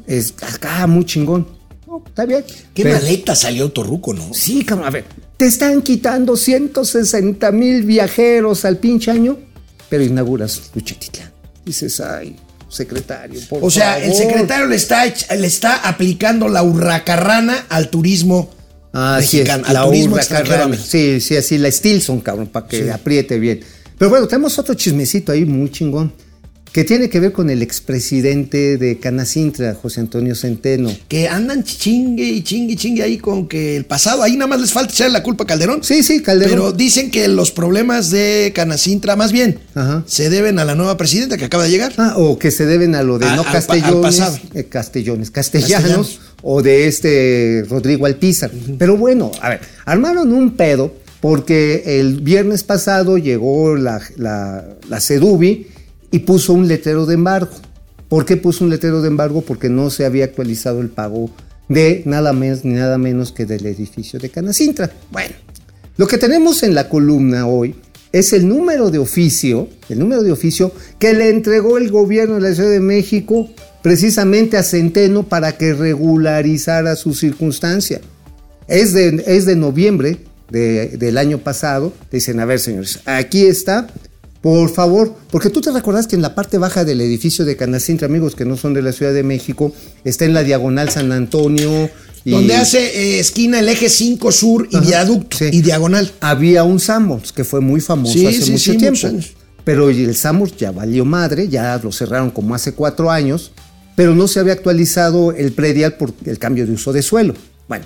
[0.07, 1.47] Es acá muy chingón.
[1.87, 2.43] No, está bien.
[2.73, 4.33] ¿Qué Pero- maleta salió Torruco, no?
[4.33, 5.05] Sí, cabrón, a ver,
[5.37, 9.37] te están quitando 160 mil viajeros al pinche año,
[9.89, 11.31] pero inauguras Luchatitlán.
[11.63, 12.35] Dices, ay,
[12.67, 18.49] secretario, por O sea, el secretario le está, le está aplicando la hurracarrana al turismo
[18.93, 20.73] Ah, sí, mexicano, es, al la turismo extranjero.
[20.75, 22.89] Sí, sí, así, la Stilson, cabrón, para que Sí.
[22.89, 23.60] apriete bien.
[23.97, 26.13] Pero bueno, tenemos otro chismecito ahí muy chingón,
[26.73, 30.91] que tiene que ver con el expresidente de Canacintra, José Antonio Centeno.
[31.07, 34.59] Que andan chingue y chingue y chingue ahí con que el pasado, ahí nada más
[34.59, 35.83] les falta echarle la culpa a Calderón.
[35.83, 36.51] Sí, sí, Calderón.
[36.51, 40.03] Pero dicen que los problemas de Canacintra, más bien, Ajá.
[40.07, 41.93] se deben a la nueva presidenta que acaba de llegar.
[41.97, 45.77] Ah, o que se deben a lo de A- no castellones, al eh, castellones, castellanos,
[45.83, 46.19] Castellanos.
[46.41, 48.49] o de este Rodrigo Alpizar.
[48.79, 54.99] Pero bueno, a ver, armaron un pedo porque el viernes pasado llegó la, la, la
[54.99, 55.67] Sedubi
[56.13, 57.49] y puso un letrero de embargo.
[58.08, 59.41] ¿Por qué puso un letrero de embargo?
[59.41, 61.30] Porque no se había actualizado el pago
[61.67, 64.91] de nada más ni nada menos que del edificio de Canacintra.
[65.11, 65.34] Bueno,
[65.97, 67.76] lo que tenemos en la columna hoy
[68.11, 72.41] es el número de oficio, el número de oficio que le entregó el gobierno de
[72.41, 73.49] la Ciudad de México
[73.82, 77.99] precisamente a Centeno para que regularizara su circunstancia.
[78.68, 80.20] Es de, es de noviembre
[80.51, 81.91] de- del año pasado.
[82.11, 83.88] Dicen, a ver, señores, aquí está.
[84.43, 88.07] Por favor, porque tú te recuerdas que en la parte baja del edificio de Canacintra,
[88.07, 89.73] amigos que no son de la Ciudad de México,
[90.03, 91.89] está en la diagonal San Antonio.
[92.25, 95.45] y- Donde hace eh, esquina el eje 5 sur y Ajá, viaducto sí.
[95.51, 96.11] y diagonal.
[96.21, 99.07] había un Sambors que fue muy famoso Sí, hace sí, mucho tiempo.
[99.07, 99.31] muchos.
[99.63, 103.51] Pero el Sambors ya valió madre, ya lo cerraron como hace cuatro años.
[103.95, 107.33] pero no se había actualizado el predial por el cambio de uso de suelo.
[107.69, 107.85] Bueno,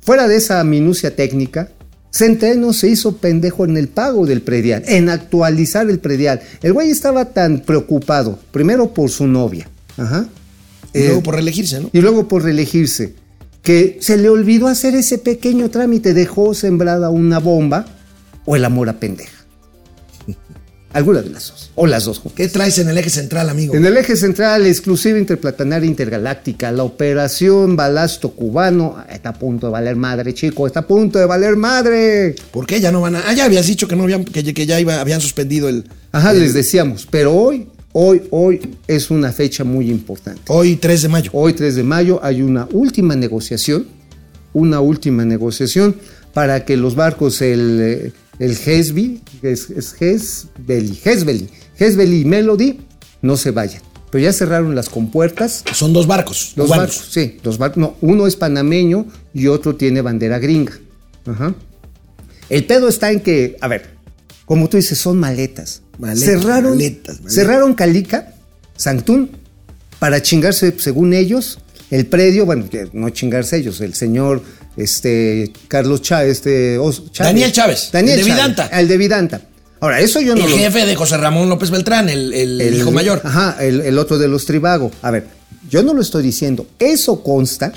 [0.00, 1.70] fuera de esa minucia técnica,
[2.12, 6.40] Centeno se hizo pendejo en el pago del predial, en actualizar el predial.
[6.62, 10.28] El güey estaba tan preocupado, primero por su novia, ajá,
[10.92, 11.90] Y eh, luego por reelegirse, ¿no?
[11.90, 13.14] y luego por reelegirse,
[13.62, 17.86] que se le olvidó hacer ese pequeño trámite, dejó sembrada una bomba
[18.44, 19.41] o el amor a pendeja.
[20.92, 22.20] Alguna de las dos, o las dos.
[22.34, 23.74] ¿Qué traes en el eje central, amigo?
[23.74, 29.72] En el eje central, exclusiva interplatanaria intergaláctica, la operación Balasto Cubano está a punto de
[29.72, 32.34] valer madre, chico, está a punto de valer madre.
[32.50, 33.22] ¿Por qué ya no van a.?
[33.26, 35.84] Ah, ya habías dicho que no habían, que, que ya iba, habían suspendido el.
[36.12, 40.42] Ajá, les decíamos, pero hoy, hoy, hoy es una fecha muy importante.
[40.48, 41.30] Hoy 3 de mayo.
[41.32, 43.86] Hoy 3 de mayo hay una última negociación,
[44.52, 45.96] una última negociación
[46.34, 52.80] para que los barcos, el, eh, el Hesby, es, es Hesbeli, Hesbeli, Hesbeli y Melody,
[53.20, 53.82] no se vayan.
[54.10, 55.64] Pero ya cerraron las compuertas.
[55.72, 56.52] Son dos barcos.
[56.54, 56.76] Cubanos.
[56.76, 57.78] barcos, sí, los barcos.
[57.78, 60.72] No, uno es panameño y otro tiene bandera gringa.
[61.24, 61.54] Ajá.
[62.50, 63.96] El pedo está en que, a ver,
[64.44, 65.82] como tú dices, son maletas.
[65.98, 67.34] Maletas, cerraron, maletas, maletas.
[67.34, 68.34] cerraron Calica,
[68.76, 69.30] Santún,
[69.98, 71.58] para chingarse, según ellos,
[71.90, 74.42] el predio, bueno, no chingarse ellos, el señor
[74.76, 76.78] este, Carlos Chávez, este,
[77.18, 78.80] Daniel Chávez, Daniel el de Chávez, Vidanta.
[78.80, 79.40] El de Vidanta.
[79.80, 82.74] Ahora, eso yo no el lo jefe de José Ramón López Beltrán, el, el el
[82.76, 83.20] hijo mayor.
[83.24, 84.92] Ajá, el, el otro de los Tribago.
[85.02, 85.26] A ver,
[85.68, 86.66] yo no lo estoy diciendo.
[86.78, 87.72] Eso consta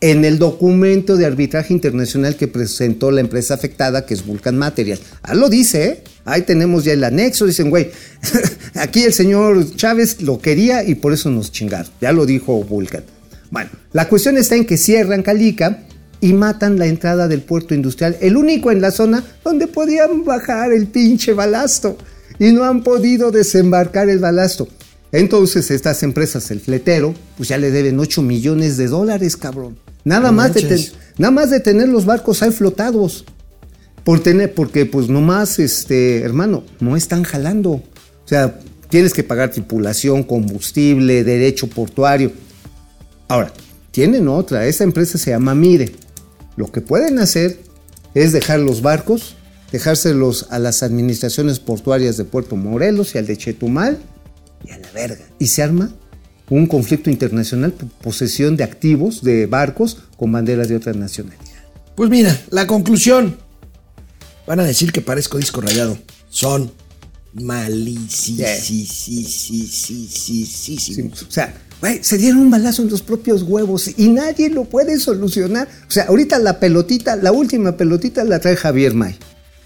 [0.00, 4.98] en el documento de arbitraje internacional que presentó la empresa afectada, que es Vulcan Material.
[5.22, 6.04] Ah, lo dice, ¿eh?
[6.24, 7.46] Ahí tenemos ya el anexo.
[7.46, 7.90] Dicen, güey,
[8.74, 11.90] aquí el señor Chávez lo quería y por eso nos chingaron.
[12.00, 13.02] Ya lo dijo Vulcan.
[13.50, 15.84] Bueno, la cuestión está en que cierran Calica
[16.20, 20.72] y matan la entrada del puerto industrial, el único en la zona donde podían bajar
[20.72, 21.96] el pinche balasto
[22.38, 24.68] y no han podido desembarcar el balasto.
[25.12, 29.78] Entonces estas empresas, el fletero, pues ya le deben 8 millones de dólares, cabrón.
[30.04, 30.86] Nada, No más de, ten-
[31.18, 33.24] nada más de tener los barcos ahí flotados.
[34.04, 37.70] Por tener, porque pues nomás, este, hermano, no están jalando.
[37.72, 37.82] O
[38.24, 38.58] sea,
[38.88, 42.32] tienes que pagar tripulación, combustible, derecho portuario.
[43.28, 43.52] Ahora,
[43.90, 45.92] tienen otra, esa empresa se llama Mire.
[46.58, 47.60] Lo que pueden hacer
[48.14, 49.36] es dejar los barcos,
[49.70, 53.96] dejárselos a las administraciones portuarias de Puerto Morelos y al de Chetumal
[54.66, 55.24] y a la verga.
[55.38, 55.94] Y se arma
[56.50, 61.52] un conflicto internacional por posesión de activos de barcos con banderas de otras nacionalidades.
[61.94, 63.36] Pues mira, la conclusión.
[64.44, 65.96] Van a decir que parezco disco rayado.
[66.28, 66.72] Son
[67.34, 68.42] malísimos.
[71.22, 71.54] O sea,
[72.00, 75.68] se dieron un balazo en los propios huevos y nadie lo puede solucionar.
[75.86, 79.16] O sea, ahorita la pelotita, la última pelotita la trae Javier May.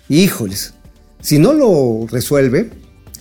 [0.09, 0.75] Híjoles,
[1.21, 2.71] si no lo resuelve,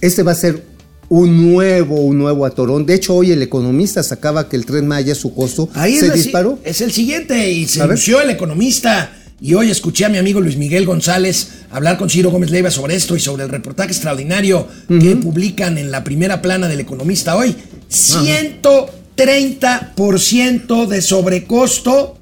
[0.01, 0.63] este va a ser
[1.07, 2.85] un nuevo, un nuevo atorón.
[2.85, 6.13] De hecho, hoy el economista sacaba que el tren Maya, su costo, Ahí se es,
[6.13, 6.59] disparó.
[6.63, 9.13] es el siguiente y se anunció el economista.
[9.43, 12.95] Y hoy escuché a mi amigo Luis Miguel González hablar con Ciro Gómez Leiva sobre
[12.95, 17.55] esto y sobre el reportaje extraordinario que publican en la primera plana del economista hoy.
[17.91, 22.17] 130% de sobrecosto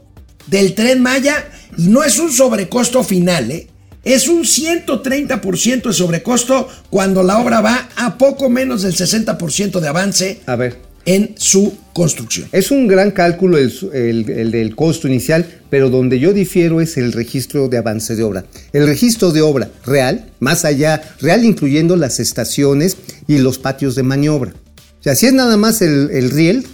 [0.47, 1.45] del tren Maya
[1.77, 3.67] y no es un sobrecosto final, ¿eh?
[4.03, 9.87] Es un 130% de sobrecosto cuando la obra va a poco menos del 60% de
[9.87, 10.77] avance A ver.
[11.05, 12.47] en su construcción.
[12.53, 16.95] Es un gran cálculo el, el- el del costo inicial, pero donde yo difiero es
[16.97, 18.45] el registro de avance de obra.
[18.71, 22.95] El registro de obra real, más allá, real incluyendo las estaciones
[23.27, 24.53] y los patios de maniobra.
[24.99, 26.65] O sea, si es nada más el, el riel,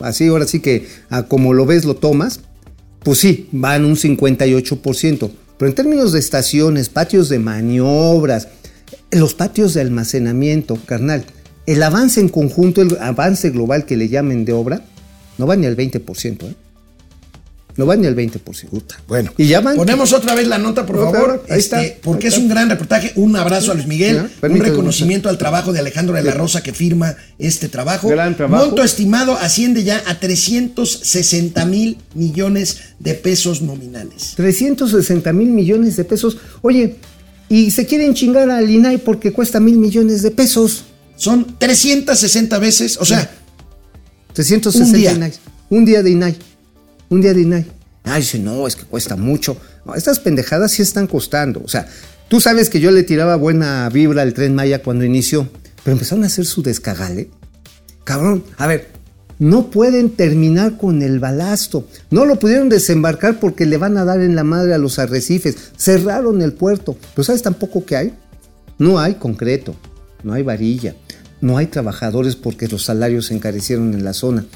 [0.00, 2.40] así ahora sí que a como lo ves lo tomas,
[3.02, 5.30] pues sí, van un 58%.
[5.58, 8.48] Pero en términos de estaciones, patios de maniobras,
[9.10, 11.24] los patios de almacenamiento, carnal,
[11.66, 14.84] el avance en conjunto, el avance global que le llamen de obra,
[15.38, 16.54] no va ni al 20%, ¿eh?
[17.76, 18.82] No va ni al 20%.
[19.08, 19.76] Bueno, y ya van.
[19.76, 22.42] Ponemos otra vez la nota, por favor, ahí este, está, porque ahí es está.
[22.44, 23.12] un gran reportaje.
[23.16, 26.62] Un abrazo a Luis Miguel, Ya, un reconocimiento al trabajo de Alejandro de la Rosa
[26.62, 28.08] que firma este trabajo.
[28.08, 28.66] Gran trabajo.
[28.66, 34.34] Monto estimado asciende ya a 360 mil millones de pesos nominales.
[34.36, 36.36] 360 mil millones de pesos.
[36.62, 36.96] Oye,
[37.48, 40.84] y se quieren chingar al INAI porque cuesta mil millones de pesos.
[41.16, 43.30] Son 360 veces, o sea,
[44.32, 45.12] 360 Un día.
[45.12, 45.32] INAI.
[45.70, 46.36] Un día de INAI.
[47.14, 47.64] Un día de INAI.
[48.16, 49.56] Dice, no, es que cuesta mucho.
[49.94, 51.62] Estas pendejadas sí están costando.
[51.64, 51.86] O sea,
[52.26, 55.48] tú sabes que yo le tiraba buena vibra al tren Maya cuando inició,
[55.84, 57.30] pero empezaron a hacer su descagale.
[58.02, 58.88] Cabrón, a ver,
[59.38, 61.86] no pueden terminar con el balasto.
[62.10, 65.56] No lo pudieron desembarcar porque le van a dar en la madre a los arrecifes.
[65.76, 66.96] Cerraron el puerto.
[67.14, 68.14] Pero ¿sabes tampoco qué hay?
[68.76, 69.76] No hay concreto,
[70.24, 70.96] no hay varilla,
[71.40, 74.46] no hay trabajadores porque los salarios se encarecieron en la zona.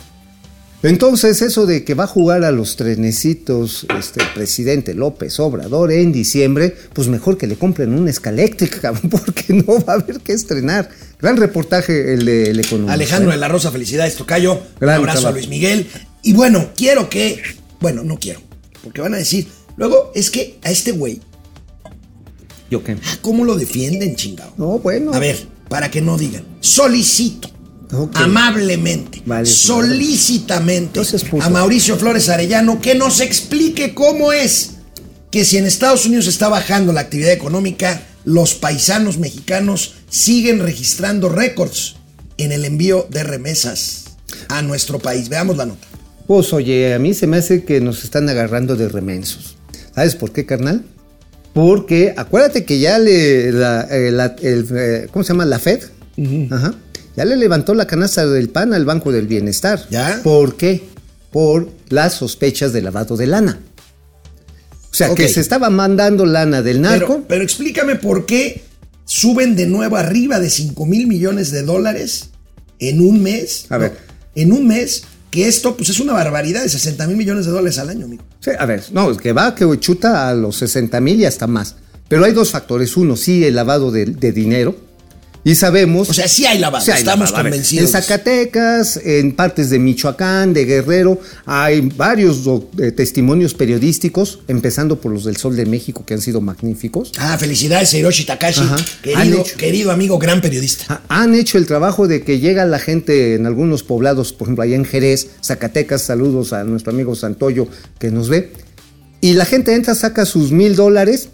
[0.83, 5.91] Entonces, eso de que va a jugar a los trenecitos este, el presidente López Obrador
[5.91, 10.33] en diciembre, pues mejor que le compren una escaléctrica, porque no va a haber que
[10.33, 10.89] estrenar.
[11.21, 12.93] Gran reportaje el de El Economista.
[12.93, 13.35] Alejandro ¿eh?
[13.35, 14.61] de la Rosa, felicidades, Tocayo.
[14.81, 15.29] Un abrazo trabajo.
[15.29, 15.89] a Luis Miguel.
[16.23, 17.43] Y bueno, quiero que.
[17.81, 18.41] Bueno, no quiero.
[18.85, 19.49] Porque van a decir.
[19.77, 21.21] Luego, es que a este güey,
[22.71, 22.97] ¿Yo qué?
[23.21, 24.53] ¿cómo lo defienden, chingado?
[24.57, 25.13] No, bueno.
[25.13, 26.45] A ver, para que no digan.
[26.61, 27.51] Solicito.
[28.15, 31.01] Amablemente, Vale, solícitamente
[31.41, 34.73] a Mauricio Flores Arellano que nos explique cómo es
[35.31, 41.29] que si en Estados Unidos está bajando la actividad económica, los paisanos mexicanos siguen registrando
[41.29, 41.97] récords
[42.37, 44.05] en el envío de remesas
[44.49, 45.29] a nuestro país.
[45.29, 45.87] Veamos la nota.
[46.27, 49.57] Pues oye, a mí se me hace que nos están agarrando de remensos.
[49.95, 50.85] ¿Sabes por qué, carnal?
[51.55, 53.51] Porque acuérdate que ya le.
[53.53, 55.45] la- eh, la- el, eh, ¿Cómo se llama?
[55.47, 55.81] La Fed.
[56.51, 56.75] Ajá.
[57.19, 59.85] Ya le levantó la canasta del pan al Banco del Bienestar.
[59.91, 60.21] ¿Ya?
[60.23, 60.85] ¿Por qué?
[61.33, 63.59] Por las sospechas de lavado de lana.
[64.89, 67.15] O sea, que se estaba mandando lana del narco.
[67.15, 68.63] Pero, pero explícame por qué
[69.05, 72.31] suben de nuevo arriba de 5 mil millones de dólares
[72.79, 73.67] en un mes.
[73.69, 73.97] A ver.
[74.37, 75.03] En un mes,
[75.33, 78.23] que esto pues es una barbaridad de 60 mil millones de dólares al año, amigo.
[78.39, 81.49] Sí, a ver, no, es que va, que chuta a los 60 mil y hasta
[81.49, 81.75] más.
[82.07, 82.97] Pero hay dos factores.
[82.97, 84.88] Uno, sí, el lavado de, de dinero.
[85.45, 86.11] Y sabemos.
[86.11, 87.37] O sea, sí hay lavado, Sí hay estamos lavado.
[87.39, 87.87] A ver, convencidos.
[87.95, 92.41] En Zacatecas, en partes de Michoacán, de Guerrero, hay varios
[92.79, 97.13] eh, testimonios periodísticos, empezando por los del Sol de México, que han sido magníficos.
[97.19, 98.61] Ah, felicidades a Hiroshi Takashi,
[99.03, 101.03] querido, querido amigo, gran periodista.
[101.09, 104.65] Ha- Han hecho el trabajo de que llega la gente en algunos poblados, por ejemplo,
[104.65, 107.69] allá en Jerez, Zacatecas, saludos a nuestro amigo Santoyo
[107.99, 108.53] que nos ve.
[109.21, 111.29] Y la gente entra, saca sus mil dólares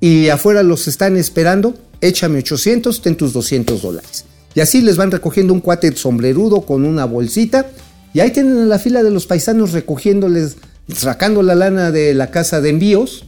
[0.00, 1.78] y afuera los están esperando.
[2.00, 4.24] Échame 800, ten tus 200 dólares.
[4.54, 7.66] Y así les van recogiendo un cuate sombrerudo con una bolsita.
[8.12, 10.56] Y ahí tienen a la fila de los paisanos recogiéndoles,
[10.94, 13.24] sacando la lana de la casa de envíos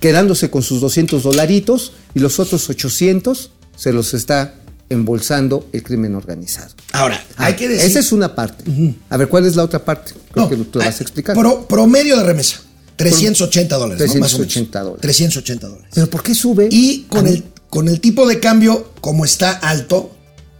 [0.00, 4.54] quedándose con sus 200 dolaritos y los otros 800 se los está
[4.90, 6.70] embolsando el crimen organizado.
[6.92, 7.90] Ahora, hay Ah, que decir.
[7.90, 8.64] Esa es una parte.
[9.10, 10.12] A ver, ¿cuál es la otra parte?
[10.30, 11.34] Creo No, que tú ah, vas a explicar.
[11.36, 12.60] pro- promedio de remesa,
[12.96, 13.98] 380 dólares.
[14.14, 14.20] ¿no?
[14.20, 14.52] Más o menos.
[14.52, 15.00] 380 dólares.
[15.02, 15.90] 380 dólares.
[15.94, 16.68] Pero ¿por qué sube?
[16.70, 20.10] Y con el, con el tipo de cambio, como está alto,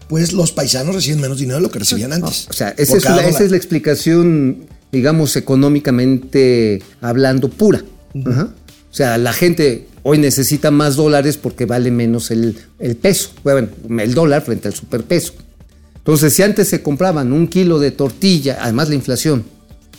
[0.08, 2.46] pues los paisanos reciben menos dinero de lo que recibían antes.
[2.48, 3.42] O sea, esa es, la, esa dólar.
[3.42, 7.82] es la explicación, digamos, económicamente hablando pura.
[8.26, 8.54] Ajá.
[8.90, 13.68] O sea, la gente hoy necesita más dólares porque vale menos el, el peso, bueno,
[14.00, 15.34] el dólar frente al superpeso.
[15.96, 19.44] Entonces, si antes se compraban un kilo de tortilla, además la inflación,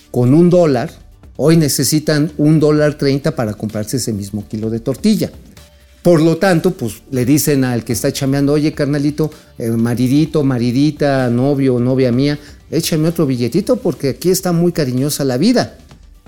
[0.09, 0.91] con un dólar,
[1.37, 5.31] hoy necesitan un dólar treinta para comprarse ese mismo kilo de tortilla.
[6.01, 11.29] Por lo tanto, pues le dicen al que está chameando, oye carnalito, eh, maridito, maridita,
[11.29, 12.39] novio, novia mía,
[12.71, 15.77] échame otro billetito porque aquí está muy cariñosa la vida.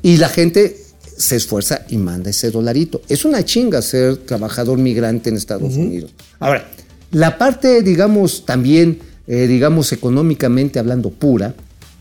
[0.01, 0.76] Y la gente
[1.17, 3.01] se esfuerza y manda ese dolarito.
[3.07, 6.13] Es una chinga ser trabajador migrante en Estados Unidos.
[6.39, 6.67] Ahora,
[7.11, 11.53] la parte, digamos, también, eh, digamos, económicamente hablando pura,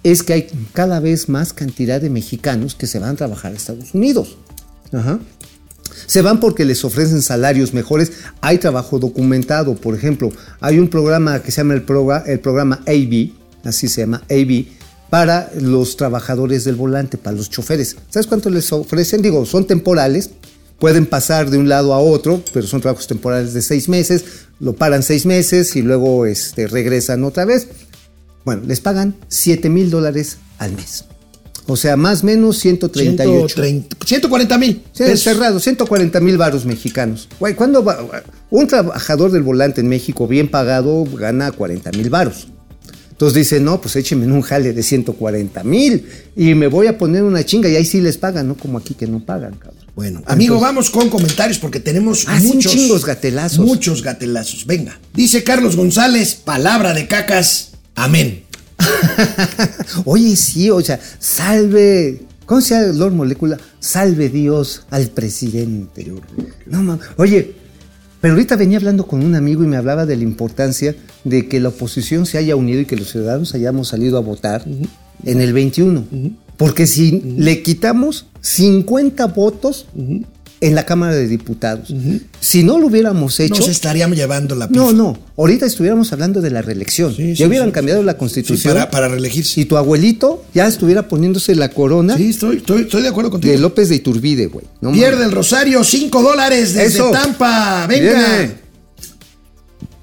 [0.03, 3.57] es que hay cada vez más cantidad de mexicanos que se van a trabajar a
[3.57, 4.39] Estados Unidos.
[4.93, 5.21] Ajá.
[6.07, 8.13] Se van porque les ofrecen salarios mejores.
[8.41, 9.75] Hay trabajo documentado.
[9.75, 10.31] Por ejemplo,
[10.61, 13.31] hay un programa que se llama el, proga- el programa AB,
[13.65, 14.67] así se llama AB,
[15.11, 17.97] para los trabajadores del volante, para los choferes.
[18.11, 19.23] ¿Sabes cuánto les ofrecen?
[19.23, 20.31] Digo, son temporales.
[20.79, 24.25] Pueden pasar de un lado a otro, pero son trabajos temporales de seis meses.
[24.61, 27.69] Lo paran seis meses y luego este, regresan otra vez.
[28.47, 31.05] Bueno, les pagan 7 mil dólares al mes.
[31.67, 33.49] O sea, más o menos 138.
[33.55, 34.83] 130, 140 mil.
[35.17, 37.29] Cerrado, 140 mil varos mexicanos.
[37.39, 37.99] Güey, ¿cuándo va?
[38.51, 42.49] Un trabajador del volante en México bien pagado gana 40 mil varos.
[43.11, 46.97] Entonces dice, no, pues échenme en un jale de 140 mil y me voy a
[46.97, 49.79] poner una chinga y ahí sí les pagan, no como aquí que no pagan, cabrón.
[49.95, 53.59] Bueno, amigo, vamos con comentarios porque tenemos Ah, muchos chingos gatelazos.
[53.67, 54.65] Muchos gatelazos.
[54.65, 54.99] Venga.
[55.13, 57.73] Dice Carlos González, palabra de cacas.
[57.95, 58.45] Amén.
[60.05, 62.23] Oye, sí, o sea, salve.
[62.47, 63.59] ¿Cómo se llama Lord Molécula?
[63.79, 66.13] Salve Dios al presidente.
[66.67, 67.07] No mames.
[67.17, 67.55] Oye,
[68.21, 71.61] pero ahorita venía hablando con un amigo y me hablaba de la importancia de que
[71.61, 74.65] la oposición se haya unido y que los ciudadanos hayamos salido a votar
[75.25, 76.05] en el 21.
[76.57, 79.87] Porque si le quitamos 50 votos
[80.63, 81.93] en la Cámara de Diputados,
[82.41, 83.55] si no lo hubiéramos hecho.
[83.55, 84.93] Nos estaríamos llevando la No, pifa.
[84.97, 85.19] no.
[85.39, 87.15] Ahorita estuviéramos hablando de la reelección.
[87.15, 88.75] Sí, sí, ya hubieran sí, cambiado la Sí, constitución.
[88.75, 89.61] para, para reelegirse.
[89.61, 93.53] Y tu abuelito ya estuviera poniéndose la corona Sí, estoy, estoy, estoy de acuerdo contigo.
[93.53, 94.67] de López de Iturbide, güey.
[94.83, 97.11] No Pierde el Rosario, 5 dólares desde Eso.
[97.11, 97.87] Tampa.
[97.89, 98.13] Venga.
[98.39, 98.55] Viene.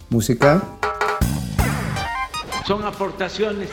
[0.10, 0.64] Música.
[2.68, 3.70] son aportaciones.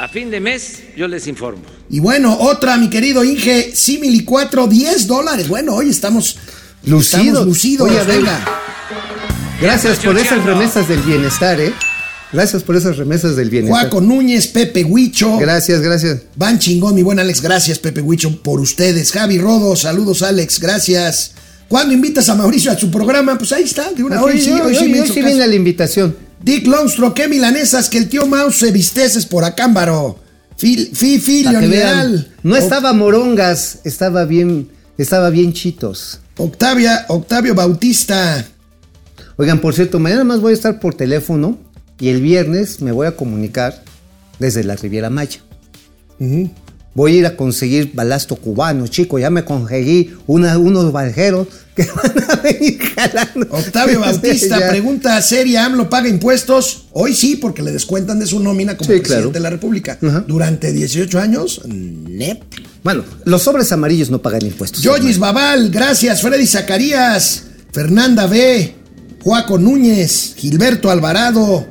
[0.00, 1.60] A fin de mes yo les informo.
[1.90, 5.46] Y bueno, otra, mi querido Inge, Simili 4, 10 dólares.
[5.46, 6.38] Bueno, hoy estamos
[6.86, 7.26] Lucidos.
[7.26, 8.42] Estamos lucidos, Oye, venga.
[9.60, 11.74] Gracias por esas remesas del bienestar, ¿eh?
[12.32, 13.90] Gracias por esas remesas del bienestar.
[13.90, 15.36] Juaco Núñez, Pepe Huicho.
[15.36, 16.20] Gracias, gracias.
[16.34, 17.42] Van chingón, mi buen Alex.
[17.42, 19.12] Gracias, Pepe Huicho, por ustedes.
[19.12, 20.60] Javi Rodo, saludos, Alex.
[20.60, 21.32] Gracias.
[21.68, 23.36] ¿Cuándo invitas a Mauricio a su programa?
[23.36, 25.54] Pues ahí está, de una hoy sí, hoy sí, me hoy hizo sí viene la
[25.54, 26.29] invitación.
[26.42, 30.18] Dick Longstro, qué milanesas, que el tío Mouse se visteces por acámbaro.
[30.56, 32.12] Fi, fi, fi, Para que Leonideal.
[32.12, 32.26] vean.
[32.42, 34.68] No estaba morongas, estaba bien,
[34.98, 36.20] estaba bien chitos.
[36.36, 38.46] Octavia, Octavio Bautista.
[39.36, 41.58] Oigan, por cierto, mañana más voy a estar por teléfono
[41.98, 43.82] y el viernes me voy a comunicar
[44.38, 45.40] desde la Riviera Maya.
[46.92, 49.18] Voy a ir a conseguir balasto cubano, chico.
[49.18, 53.46] Ya me conseguí una- unos barjeros que van a venir jalando.
[53.50, 54.68] Octavio Bautista, Ya.
[54.70, 56.86] pregunta seria, ¿AMLO paga impuestos?
[56.92, 59.30] Hoy sí, porque le descuentan de su nómina como Sí, presidente claro.
[59.30, 59.98] de la República.
[60.02, 60.24] Ajá.
[60.26, 62.42] Durante 18 años, nep.
[62.82, 64.82] Bueno, los sobres amarillos no pagan impuestos.
[64.82, 66.22] Yoyis Babal, gracias.
[66.22, 68.74] Freddy Zacarías, Fernanda B,
[69.22, 71.68] Juaco Núñez, Gilberto Alvarado.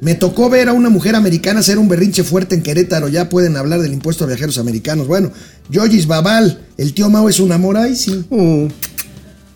[0.00, 3.08] Me tocó ver a una mujer americana hacer un berrinche fuerte en Querétaro.
[3.08, 5.06] Ya pueden hablar del impuesto a viajeros americanos.
[5.06, 5.30] Bueno,
[5.68, 7.76] Yoyis Babal, el tío Mao es un amor.
[7.76, 8.24] Ay, sí.
[8.30, 8.68] Mm,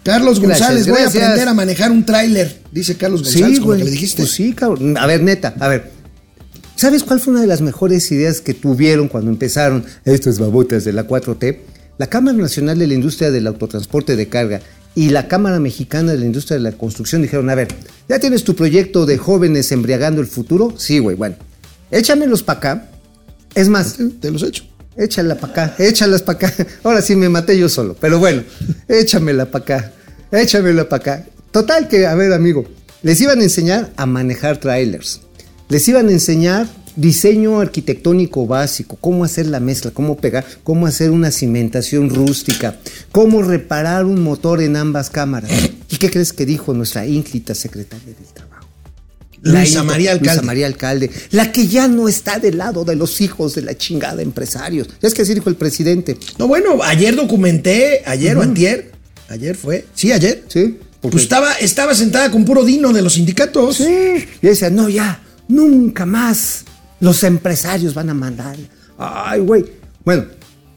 [0.03, 2.61] Carlos Gracias, González, voy a aprender a manejar un tráiler.
[2.71, 4.23] Dice Carlos González, sí, como que le dijiste.
[4.23, 4.99] Pues sí, cabrón.
[4.99, 5.91] A ver, neta, a ver.
[6.77, 10.93] ¿Sabes cuál fue una de las mejores ideas que tuvieron cuando empezaron estas babotas de
[10.93, 11.59] la 4T?
[11.97, 14.61] La Cámara Nacional de la Industria del Autotransporte de Carga
[14.95, 17.69] y la Cámara Mexicana de la Industria de la Construcción dijeron, a ver,
[18.09, 20.75] ¿ya tienes tu proyecto de jóvenes embriagando el futuro?
[20.77, 21.37] Sí, güey, bueno.
[21.91, 22.91] Échamelos para acá.
[23.55, 24.65] Es más, Te los echo.
[24.97, 26.67] Échala para acá, échalas para acá.
[26.85, 28.43] Ahora sí me maté yo solo, pero bueno,
[28.89, 29.93] échamela para acá,
[30.31, 31.27] échamela para acá.
[31.51, 32.65] Total que, a ver, amigo,
[33.03, 35.21] les iban a enseñar a manejar trailers.
[35.69, 41.11] Les iban a enseñar diseño arquitectónico básico, cómo hacer la mezcla, cómo pegar, cómo hacer
[41.11, 42.77] una cimentación rústica,
[43.11, 45.51] cómo reparar un motor en ambas cámaras.
[45.91, 48.69] ¿Y qué crees que dijo nuestra ínclita secretaria del trabajo?
[49.43, 50.31] Luisa ínclita- María Alcalde.
[50.33, 53.77] Luisa María Alcalde, la que ya no está del lado de los hijos de la
[53.77, 54.89] chingada empresarios.
[55.03, 56.17] Es que así dijo el presidente.
[56.39, 58.93] No, bueno, ayer documenté, ayer o antier.
[59.29, 59.87] Ayer fue.
[59.95, 60.45] Sí, ayer.
[60.49, 60.79] Sí.
[61.03, 63.77] Pues estaba, estaba sentada con puro dino de los sindicatos.
[63.77, 63.85] Sí.
[64.41, 66.65] Y decía, no, ya, nunca más
[67.01, 68.57] los empresarios van a mandar.
[68.97, 69.65] Ay, güey.
[70.07, 70.25] Bueno,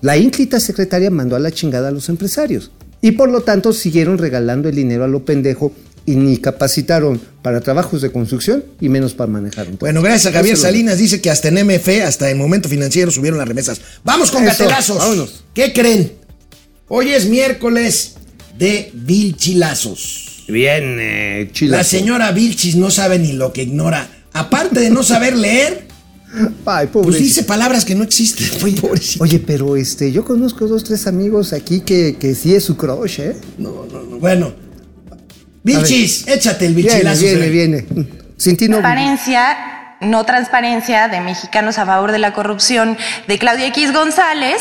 [0.01, 2.71] la ínclita secretaria mandó a la chingada a los empresarios.
[3.01, 5.71] Y por lo tanto siguieron regalando el dinero a lo pendejo
[6.05, 10.37] y ni capacitaron para trabajos de construcción y menos para manejar un Bueno, gracias a
[10.37, 10.97] Javier Salinas.
[10.97, 13.81] Dice que hasta en MF, hasta en Momento Financiero, subieron las remesas.
[14.03, 14.97] Vamos con Eso, gatelazos.
[14.97, 15.43] vámonos.
[15.53, 16.13] ¿Qué creen?
[16.87, 18.13] Hoy es miércoles
[18.57, 20.45] de Vilchilazos.
[20.47, 24.09] Bien, eh, La señora Vilchis no sabe ni lo que ignora.
[24.31, 25.86] Aparte de no saber leer,
[26.65, 28.47] Ay, pues dice palabras que no existen.
[29.19, 33.19] Oye, pero este, yo conozco dos, tres amigos aquí que, que sí es su crush,
[33.21, 33.37] ¿eh?
[33.57, 34.17] No, no, no.
[34.19, 34.53] Bueno.
[35.63, 37.21] Vilchis, échate el Viene, Vilchilazo.
[37.21, 37.85] viene, viene.
[38.37, 38.77] Sin ti no.
[38.79, 39.57] Transparencia,
[40.01, 42.97] no transparencia de Mexicanos a favor de la corrupción
[43.27, 44.57] de Claudia X González.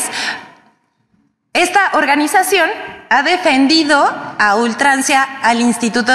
[1.53, 2.69] Esta organización
[3.09, 3.97] ha defendido
[4.37, 6.11] a ultrancia al Instituto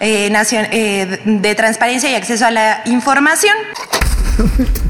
[0.00, 3.54] eh, Nacion- eh, de Transparencia y Acceso a la Información.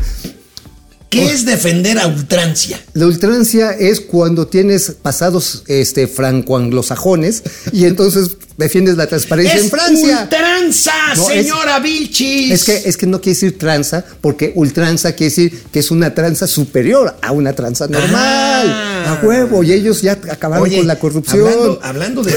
[1.08, 2.80] ¿Qué es defender a ultrancia?
[2.92, 9.70] La ultrancia es cuando tienes pasados este, franco-anglosajones y entonces defiendes la transparencia ¡Es en
[9.70, 10.22] Francia.
[10.24, 12.50] ultranza, No, es- señora Vilchis!
[12.50, 16.12] Es que, es que no quiere decir tranza, porque ultranza quiere decir que es una
[16.12, 18.66] tranza superior a una tranza normal.
[18.68, 19.18] Ah.
[19.22, 21.46] A huevo, y ellos ya acabaron Oye, con la corrupción.
[21.46, 22.34] Hablando, hablando de.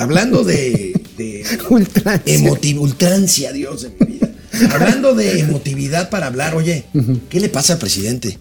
[0.00, 1.00] hablando de.
[1.16, 2.34] de Ultrancia.
[2.36, 4.28] emotiv- ultrancia, Dios de mi vida.
[4.72, 6.84] Hablando de emotividad para hablar, oye,
[7.30, 8.38] ¿qué le pasa al presidente?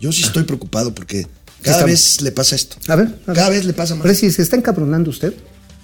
[0.00, 1.26] Yo sí estoy preocupado porque
[1.62, 2.76] cada Está- vez le pasa esto.
[2.88, 3.36] A ver, a ver.
[3.36, 4.02] Cada vez le pasa más.
[4.02, 5.32] Presi, ¿se está encabronando usted?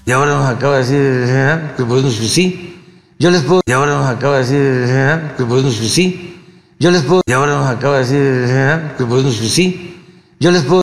[0.06, 2.76] Y ahora nos acaba de decir el general que pues sí.
[3.18, 3.60] Yo les puedo.
[3.66, 6.36] Y ahora nos acaba de decir el general que pues sí.
[6.78, 7.22] Yo les puedo.
[7.26, 9.96] Y ahora nos acaba de decir el general que pues sí.
[10.40, 10.82] Yo les puedo.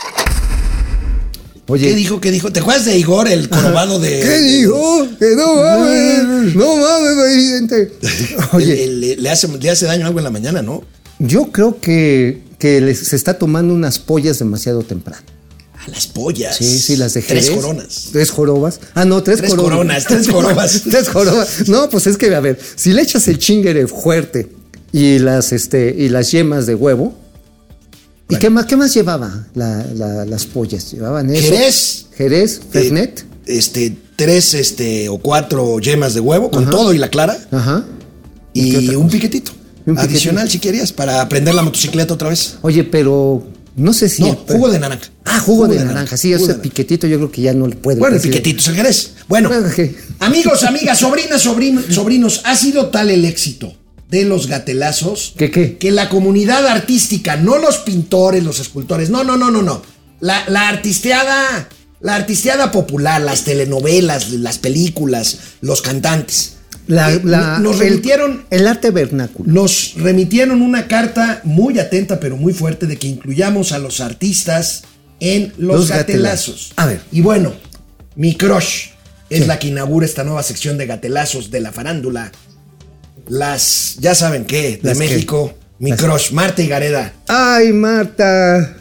[1.70, 2.22] Oye, ¿Qué dijo?
[2.22, 2.52] ¿Qué dijo?
[2.52, 4.20] ¿Te acuerdas de Igor, el corobado de.
[4.22, 5.08] ¿Qué dijo?
[5.20, 7.92] Que no mames, no mames, presidente.
[8.54, 10.84] Oye, Le, le- le hace, le hace daño algo en la mañana, ¿no?
[11.20, 15.24] yo creo que, que les- se está tomando unas pollas demasiado temprano.
[15.86, 16.56] A las pollas.
[16.58, 17.60] Sí, sí, las de Tres Jerez.
[17.62, 18.10] coronas.
[18.12, 18.80] Tres jorobas.
[18.94, 20.84] Ah, no, tres, Tres coronas, tres jorobas.
[20.90, 21.68] tres jorobas.
[21.68, 24.50] No, pues es que, a ver, si le echas el chingere fuerte
[24.92, 27.14] y las, este, y las yemas de huevo.
[28.30, 30.92] ¿Y qué más, qué más llevaba la- la- las pollas?
[30.92, 31.42] Llevaban eso.
[31.52, 32.06] Jerez.
[32.16, 33.26] Jerez, Fernet.
[33.46, 36.72] Este, tres este, o cuatro yemas de huevo, con Ajá.
[36.72, 37.38] todo y la clara.
[37.52, 37.86] Ajá.
[38.54, 39.52] Y un piquetito.
[39.86, 40.02] Un piquetito.
[40.02, 42.56] Adicional, si querías, para aprender la motocicleta otra vez.
[42.62, 43.48] Oye, pero
[43.78, 44.24] no sé si.
[44.24, 45.10] No, jugo de naranja.
[45.24, 45.94] Ah, jugo, Jugo de, de naranja.
[45.94, 46.18] naranja.
[46.18, 48.00] Sí, ese piquetito yo creo que ya no le puede.
[48.00, 49.12] Bueno, el piquetito es el Jerez.
[49.30, 49.50] Bueno,
[50.20, 53.74] amigos, amigas, sobrinas, sobrinos, sobrinos, ha sido tal el éxito
[54.10, 55.78] de los gatelazos ¿Qué qué?
[55.78, 59.82] que la comunidad artística, no los pintores, los escultores, no, no, no, no, no.
[60.22, 61.68] La, la artisteada,
[62.00, 66.54] la artisteada popular, las telenovelas, las películas, los cantantes.
[66.88, 69.52] La, Eh, la- nos el- remitieron El, arte vernáculo.
[69.52, 74.84] nos remitieron una carta muy atenta pero muy fuerte de que incluyamos a los artistas
[75.20, 76.72] en los, Los gatelazos.
[76.72, 76.74] gatelazos.
[76.78, 77.02] A ver.
[77.12, 77.54] Y bueno,
[78.16, 78.90] mi crush
[79.30, 79.46] es Sí.
[79.48, 82.32] la que inaugura esta nueva sección de gatelazos de la farándula.
[83.30, 85.04] Las, ya saben qué, de ¿Las qué?
[85.06, 85.54] México.
[85.80, 87.14] Mi Las- crush, Marta y Gareda.
[87.28, 88.78] Ay, Marta.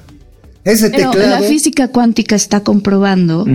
[0.64, 1.40] Ese Pero teclado.
[1.40, 3.46] la física cuántica está comprobando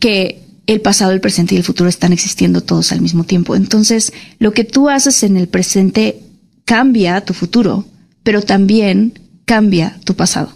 [0.00, 3.56] que el pasado, el presente y el futuro están existiendo todos al mismo tiempo.
[3.56, 6.20] Entonces, lo que tú haces en el presente
[6.66, 7.86] cambia tu futuro,
[8.22, 10.52] pero también cambia tu pasado.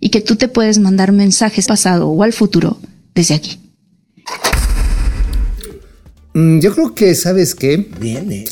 [0.00, 2.78] Y que tú te puedes mandar mensajes pasado o al futuro
[3.14, 3.58] desde aquí.
[6.34, 7.76] Mm, yo creo que, ¿sabes qué?
[8.00, 8.44] Bien, eh.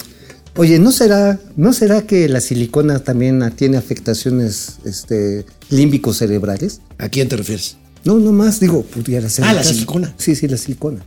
[0.57, 6.81] Oye, ¿no será, ¿no será que la silicona también tiene afectaciones este, límbicos cerebrales?
[6.99, 7.77] ¿A quién te refieres?
[8.05, 9.45] No, no más, digo, pudiera ser.
[9.45, 9.73] Ah, la caso.
[9.75, 10.13] silicona.
[10.19, 11.01] Sí, sí, la silicona.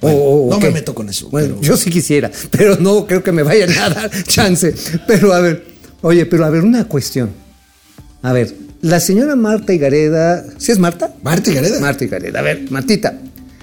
[0.00, 2.76] Bueno, O- o- no ¿o me meto con eso, Bueno, pero- yo sí quisiera, pero
[2.78, 4.74] no creo que me vayan a dar chance.
[5.06, 5.64] Pero a ver,
[6.00, 7.30] oye, pero a ver, una cuestión.
[8.22, 11.14] A ver, la señora Marta Higareda, ¿sí es Marta?
[11.22, 11.80] Marta y Gareda.
[11.80, 12.38] Marta Higareda.
[12.38, 13.18] A ver, Martita,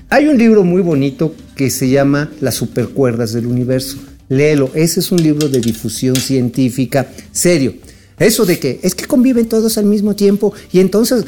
[0.10, 3.98] hay un libro muy bonito que se llama Las supercuerdas del universo.
[4.30, 7.76] Léelo, ese es un libro de difusión científica serio.
[8.20, 11.24] Eso de que es que conviven todos al mismo tiempo y entonces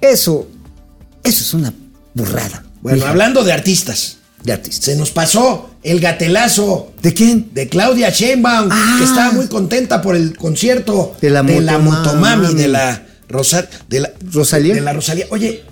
[0.00, 0.48] eso
[1.24, 1.72] eso es una
[2.14, 2.64] burrada.
[2.82, 4.84] Bueno, hablando de artistas, de artistas.
[4.84, 7.50] se nos pasó el gatelazo ¿De quién?
[7.54, 8.96] de Claudia Sheinbaum, Ah.
[8.98, 11.84] que estaba muy contenta por el concierto De la Motomami.
[11.90, 14.74] Motomami, de la Rosa- de la Rosalía.
[14.74, 15.26] De la Rosalía.
[15.30, 15.62] Oye,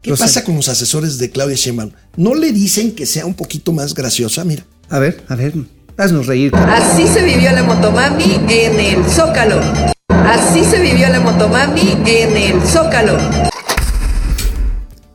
[0.00, 0.26] ¿qué Rosalía.
[0.34, 1.90] pasa con los asesores de Claudia Sheinbaum?
[2.16, 4.44] ¿No le dicen que sea un poquito más graciosa?
[4.44, 4.64] Mira.
[4.92, 5.54] A ver, a ver,
[5.96, 6.52] haznos reír.
[6.56, 9.60] Así se vivió la motomami en el Zócalo.
[10.08, 13.16] Así se vivió la motomami en el Zócalo.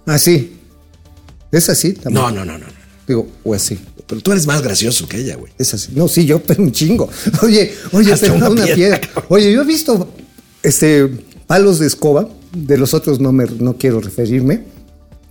[0.05, 0.57] Así.
[1.51, 1.97] ¿Es así?
[2.09, 2.65] No, no, no, no.
[3.05, 3.77] Digo, o así.
[4.07, 5.51] Pero tú eres más gracioso que ella, güey.
[5.57, 5.91] Es así.
[5.93, 7.09] No, sí, yo, pero un chingo.
[7.43, 9.25] Oye, oye, Hasta pero una una, piedra, piedra.
[9.27, 10.09] Oye, yo he visto
[10.63, 11.09] este
[11.47, 14.63] palos de escoba, de los otros no me no quiero referirme,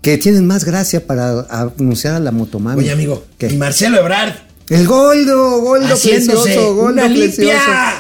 [0.05, 2.81] que tienen más gracia para anunciar a la motomami.
[2.83, 3.49] Oye, amigo, ¿Qué?
[3.49, 4.35] y Marcelo Ebrard
[4.69, 7.41] El goldo, goldo precioso, goldo una precioso.
[7.43, 7.95] limpia.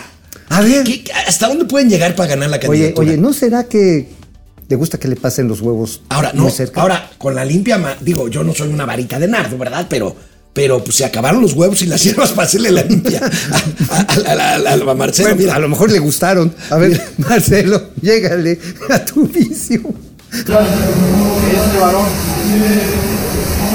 [0.50, 0.84] A ver.
[0.84, 3.08] ¿Qué- qué- ¿Hasta dónde pueden llegar para ganar la Oye, candidatura?
[3.08, 4.08] oye, ¿no será que
[4.68, 6.80] te gusta que le pasen los huevos Ahora, no, muy cerca?
[6.82, 9.86] ahora, con la limpia, digo, yo no soy una varita de nardo, ¿verdad?
[9.88, 10.14] Pero,
[10.52, 14.00] pero pues se acabaron los huevos y las hierbas para hacerle la limpia a, a-
[14.00, 15.28] a- a- a- a Marcelo.
[15.30, 15.54] Bueno, mira.
[15.56, 16.54] a lo mejor le gustaron.
[16.70, 18.58] A ver, Marcelo, llégale
[18.90, 19.80] a tu vicio.
[20.34, 22.06] Este varón,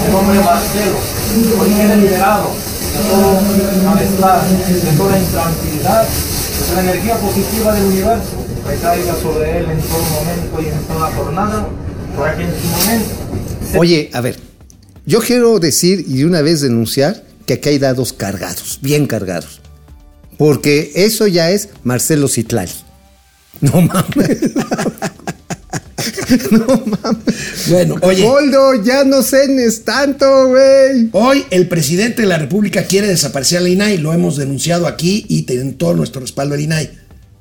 [0.07, 0.97] el hombre Marcelo,
[1.57, 2.51] hoy queda liberado
[2.93, 3.41] de todo
[3.85, 10.03] malestar, de toda intranquilidad, de toda energía positiva del universo, recaiga sobre él en todo
[10.03, 11.69] momento y en toda jornada,
[12.17, 14.37] para que en su momento Oye, a ver,
[15.05, 19.61] yo quiero decir y de una vez denunciar que aquí hay dados cargados, bien cargados.
[20.37, 22.71] Porque eso ya es Marcelo Citlali.
[23.61, 24.39] No mames.
[26.51, 27.69] no mames.
[27.69, 28.23] Bueno, oye.
[28.23, 31.09] Goldo, ya no cenes tanto, güey.
[31.11, 35.43] Hoy el presidente de la República quiere desaparecer al INAI, lo hemos denunciado aquí y
[35.43, 36.89] tienen todo nuestro respaldo al INAI.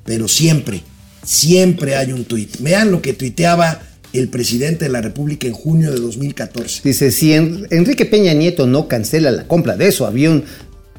[0.05, 0.81] Pero siempre,
[1.23, 2.57] siempre hay un tuit.
[2.59, 3.81] Vean lo que tuiteaba
[4.11, 6.81] el presidente de la República en junio de 2014.
[6.83, 10.43] Dice, si En- Enrique Peña Nieto no cancela la compra de su avión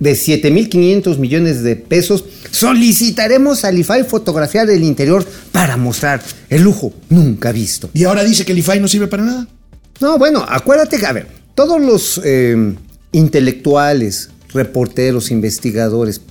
[0.01, 6.93] de 7.500 millones de pesos, solicitaremos al IFAI fotografiar el interior para mostrar el lujo
[7.09, 7.91] nunca visto.
[7.95, 9.47] Y ahora dice que el IFAI no sirve para nada.
[10.01, 12.75] No, bueno, acuérdate que, a ver, todos los eh,
[13.13, 16.23] intelectuales, reporteros, investigadores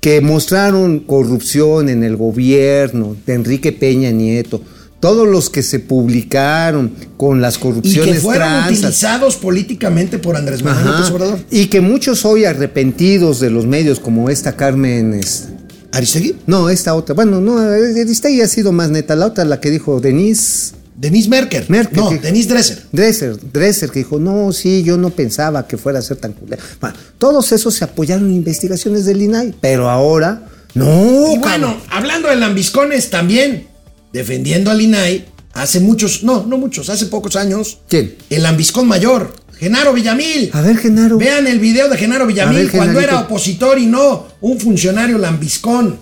[0.00, 4.60] que mostraron corrupción en el gobierno de Enrique Peña Nieto,
[5.04, 10.34] todos los que se publicaron con las Y corrupciones que fueron transas, utilizados políticamente por
[10.34, 10.96] Andrés Manuel Ajá.
[10.98, 11.38] López Obrador.
[11.50, 15.12] Y que muchos hoy arrepentidos de los medios, como esta Carmen.
[15.12, 15.48] es-
[15.92, 16.36] ¿Aristegui?
[16.46, 17.14] No, esta otra.
[17.14, 19.14] Bueno, no, Aristegui ha sido más neta.
[19.14, 20.72] La otra, la que dijo Denise.
[20.96, 21.66] Denise Merker.
[21.68, 21.98] Merkel.
[22.00, 22.82] No, que- Denise Dresser.
[22.90, 26.62] Dresser, Dresser, que dijo, no, sí, yo no pensaba que fuera a ser tan culero.
[26.80, 31.30] Bueno, todos esos se apoyaron en investigaciones del INAI, pero ahora, no.
[31.32, 33.66] Y bueno, hablando de lambiscones también,
[34.14, 38.14] defendiendo al INAI, hace muchos, no, no muchos, hace pocos años, ¿Quién?
[38.30, 40.50] el lambiscón mayor, Genaro Villamil.
[40.52, 41.18] A ver, Genaro.
[41.18, 43.12] Vean el video de Genaro Villamil ver, cuando Genarito.
[43.12, 45.98] era opositor y no un funcionario lambiscón.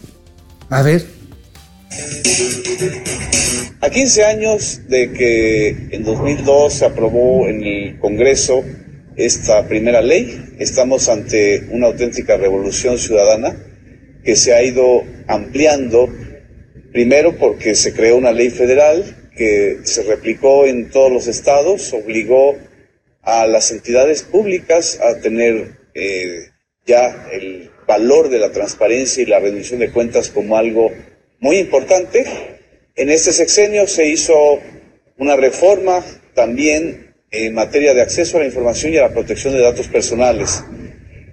[0.69, 1.05] A ver.
[3.81, 8.63] A 15 años de que en 2002 se aprobó en el Congreso
[9.17, 13.57] esta primera ley, estamos ante una auténtica revolución ciudadana
[14.25, 16.09] que se ha ido ampliando,
[16.93, 22.57] primero porque se creó una ley federal que se replicó en todos los estados, obligó
[23.23, 26.49] a las entidades públicas a tener eh,
[26.87, 30.93] ya el valor de la transparencia y la rendición de cuentas como algo
[31.41, 32.25] muy importante.
[32.95, 34.61] En este sexenio se hizo
[35.17, 39.61] una reforma también en materia de acceso a la información y a la protección de
[39.61, 40.63] datos personales.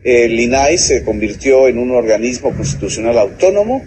[0.04, 3.86] El INAI se convirtió en un organismo constitucional autónomo,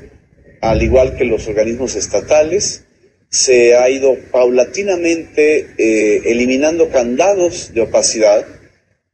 [0.62, 2.84] al igual que los organismos estatales.
[3.28, 8.46] Se ha ido paulatinamente eh, eliminando candados de opacidad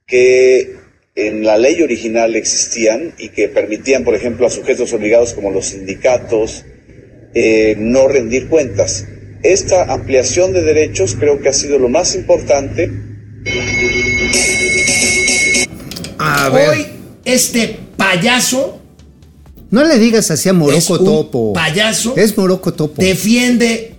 [0.06, 0.76] que
[1.14, 5.66] en la ley original existían y que permitían, por ejemplo, a sujetos obligados como los
[5.66, 6.64] sindicatos
[7.34, 9.06] eh, no rendir cuentas.
[9.42, 12.90] Esta ampliación de derechos creo que ha sido lo más importante.
[16.18, 16.68] A ver.
[16.70, 16.86] Hoy
[17.24, 18.77] este payaso
[19.70, 21.52] No le digas así a es Moroco un Topo.
[21.52, 23.02] payaso Es Moroco Topo.
[23.02, 23.96] defiende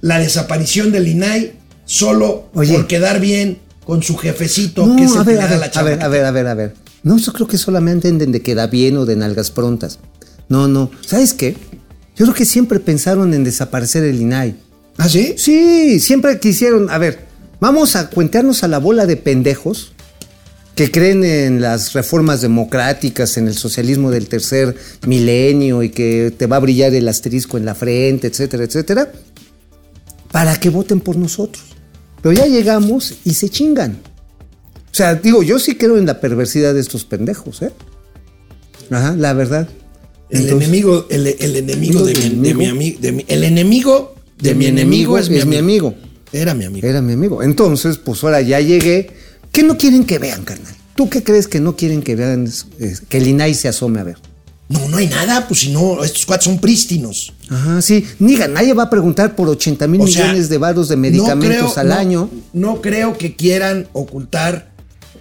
[0.00, 1.52] la desaparición del INAI
[1.84, 2.72] solo Oye.
[2.74, 5.58] por quedar bien con su jefecito No, que es el a ver, a da ver,
[5.60, 5.90] la a chamba.
[5.90, 6.74] ver, a ver, a ver, a ver.
[7.02, 9.98] No, yo creo que solamente entienden de que da bien o de nalgas prontas.
[10.48, 10.90] No, no.
[11.06, 11.56] ¿Sabes qué?
[12.16, 14.54] Yo creo que siempre pensaron en desaparecer el INAI.
[14.98, 15.34] ¿Ah, sí?
[15.38, 16.90] Sí, siempre quisieron.
[16.90, 17.20] A ver,
[17.60, 19.92] vamos a cuentearnos a la bola de pendejos
[20.80, 24.74] que creen en las reformas democráticas, en el socialismo del tercer
[25.06, 29.12] milenio y que te va a brillar el asterisco en la frente, etcétera, etcétera,
[30.32, 31.62] para que voten por nosotros.
[32.22, 33.98] Pero ya llegamos y se chingan.
[34.90, 37.72] O sea, digo, yo sí creo en la perversidad de estos pendejos, ¿eh?
[38.90, 39.68] Ajá, la verdad.
[40.30, 42.58] El Entonces- enemigo, el, el enemigo de mi, de enemigo.
[42.58, 45.94] mi ami- de mi- el enemigo de, mi enemigo es, mi, amigo.
[46.32, 46.86] Era mi amigo.
[46.86, 47.42] Era mi amigo.
[47.42, 49.10] Entonces, pues ahora ya llegué.
[49.52, 50.74] ¿Qué no quieren que vean, carnal?
[50.94, 54.04] ¿Tú qué crees que no quieren que vean eh, que el INAI se asome a
[54.04, 54.16] ver?
[54.68, 57.32] No, no hay nada, pues si no, estos cuates son prístinos.
[57.48, 58.06] Ajá, sí.
[58.20, 61.72] Niga, nadie va a preguntar por 80 mil O sea, millones de varos de medicamentos
[61.72, 62.30] creo- al no- año.
[62.52, 64.69] No creo que quieran ocultar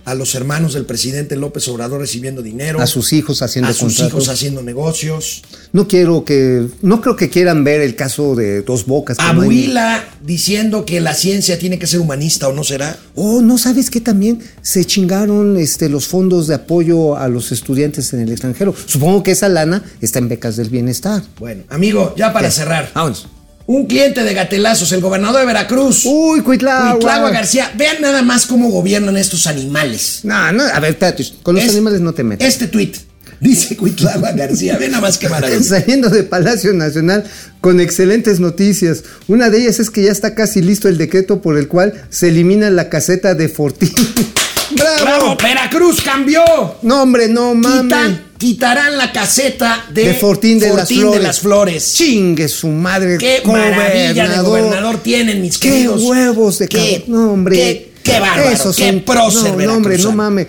[0.10, 2.80] a los hermanos del presidente López Obrador recibiendo dinero.
[2.82, 4.08] A sus hijos haciendo a sus contratos.
[4.08, 5.42] hijos haciendo negocios.
[5.72, 6.68] No quiero que.
[6.82, 9.18] No creo que quieran ver el caso de dos bocas.
[9.20, 12.98] A como hay- Buila diciendo que la ciencia tiene que ser humanista o no será.
[13.16, 18.12] Oh, ¿no sabes que también se chingaron este, los fondos de apoyo a los estudiantes
[18.14, 18.74] en el extranjero?
[18.86, 21.22] Supongo que esa lana está en becas del bienestar.
[21.40, 22.54] Bueno, amigo, ya para ¿Qué?
[22.56, 22.92] cerrar.
[22.94, 23.28] Vámonos.
[23.72, 26.02] Un cliente de Gatelazos, el gobernador de Veracruz.
[26.04, 26.94] Uy, Cuitlagua.
[26.94, 27.72] Cuitlagua García.
[27.76, 30.22] Vean nada más cómo gobiernan estos animales.
[30.24, 31.24] No, no, a ver, espérate.
[31.44, 32.48] Con los Es- animales no te metas.
[32.48, 32.98] Este tuit.
[33.42, 34.78] Dice Cuitlagua García.
[34.78, 35.64] Ve nada más qué maravilla.
[35.64, 37.24] Saliendo de Palacio Nacional
[37.62, 39.04] con excelentes noticias.
[39.28, 42.30] Una de ellas es que ya está casi listo el decreto por el cual se
[42.30, 43.94] elimina la caseta de Fortín.
[44.72, 45.02] ¡Bravo!
[45.04, 45.38] ¡Bravo!
[45.42, 46.42] Veracruz cambió.
[46.84, 48.20] No, hombre, no mames.
[48.38, 51.14] Quitarán la caseta de, De Fortín de, las, Flores.
[51.20, 51.94] de las Flores.
[51.96, 53.18] Chingue su madre.
[53.18, 56.04] Qué maravilla de gobernador tienen, mis Qué queridos.
[56.04, 57.04] huevos de Qué-.
[57.08, 57.56] No, hombre.
[57.56, 60.48] qué- qué bárbaro, Esos qué son- prócer No, no, hombre, no mames.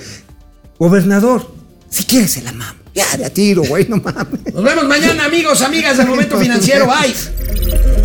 [0.78, 1.52] Gobernador,
[1.90, 2.78] si quieres se la mamo.
[2.94, 4.52] Ya de tiro, güey, no mames.
[4.52, 6.86] Nos vemos mañana, amigos, amigas del Momento Financiero.
[6.86, 7.99] Bye.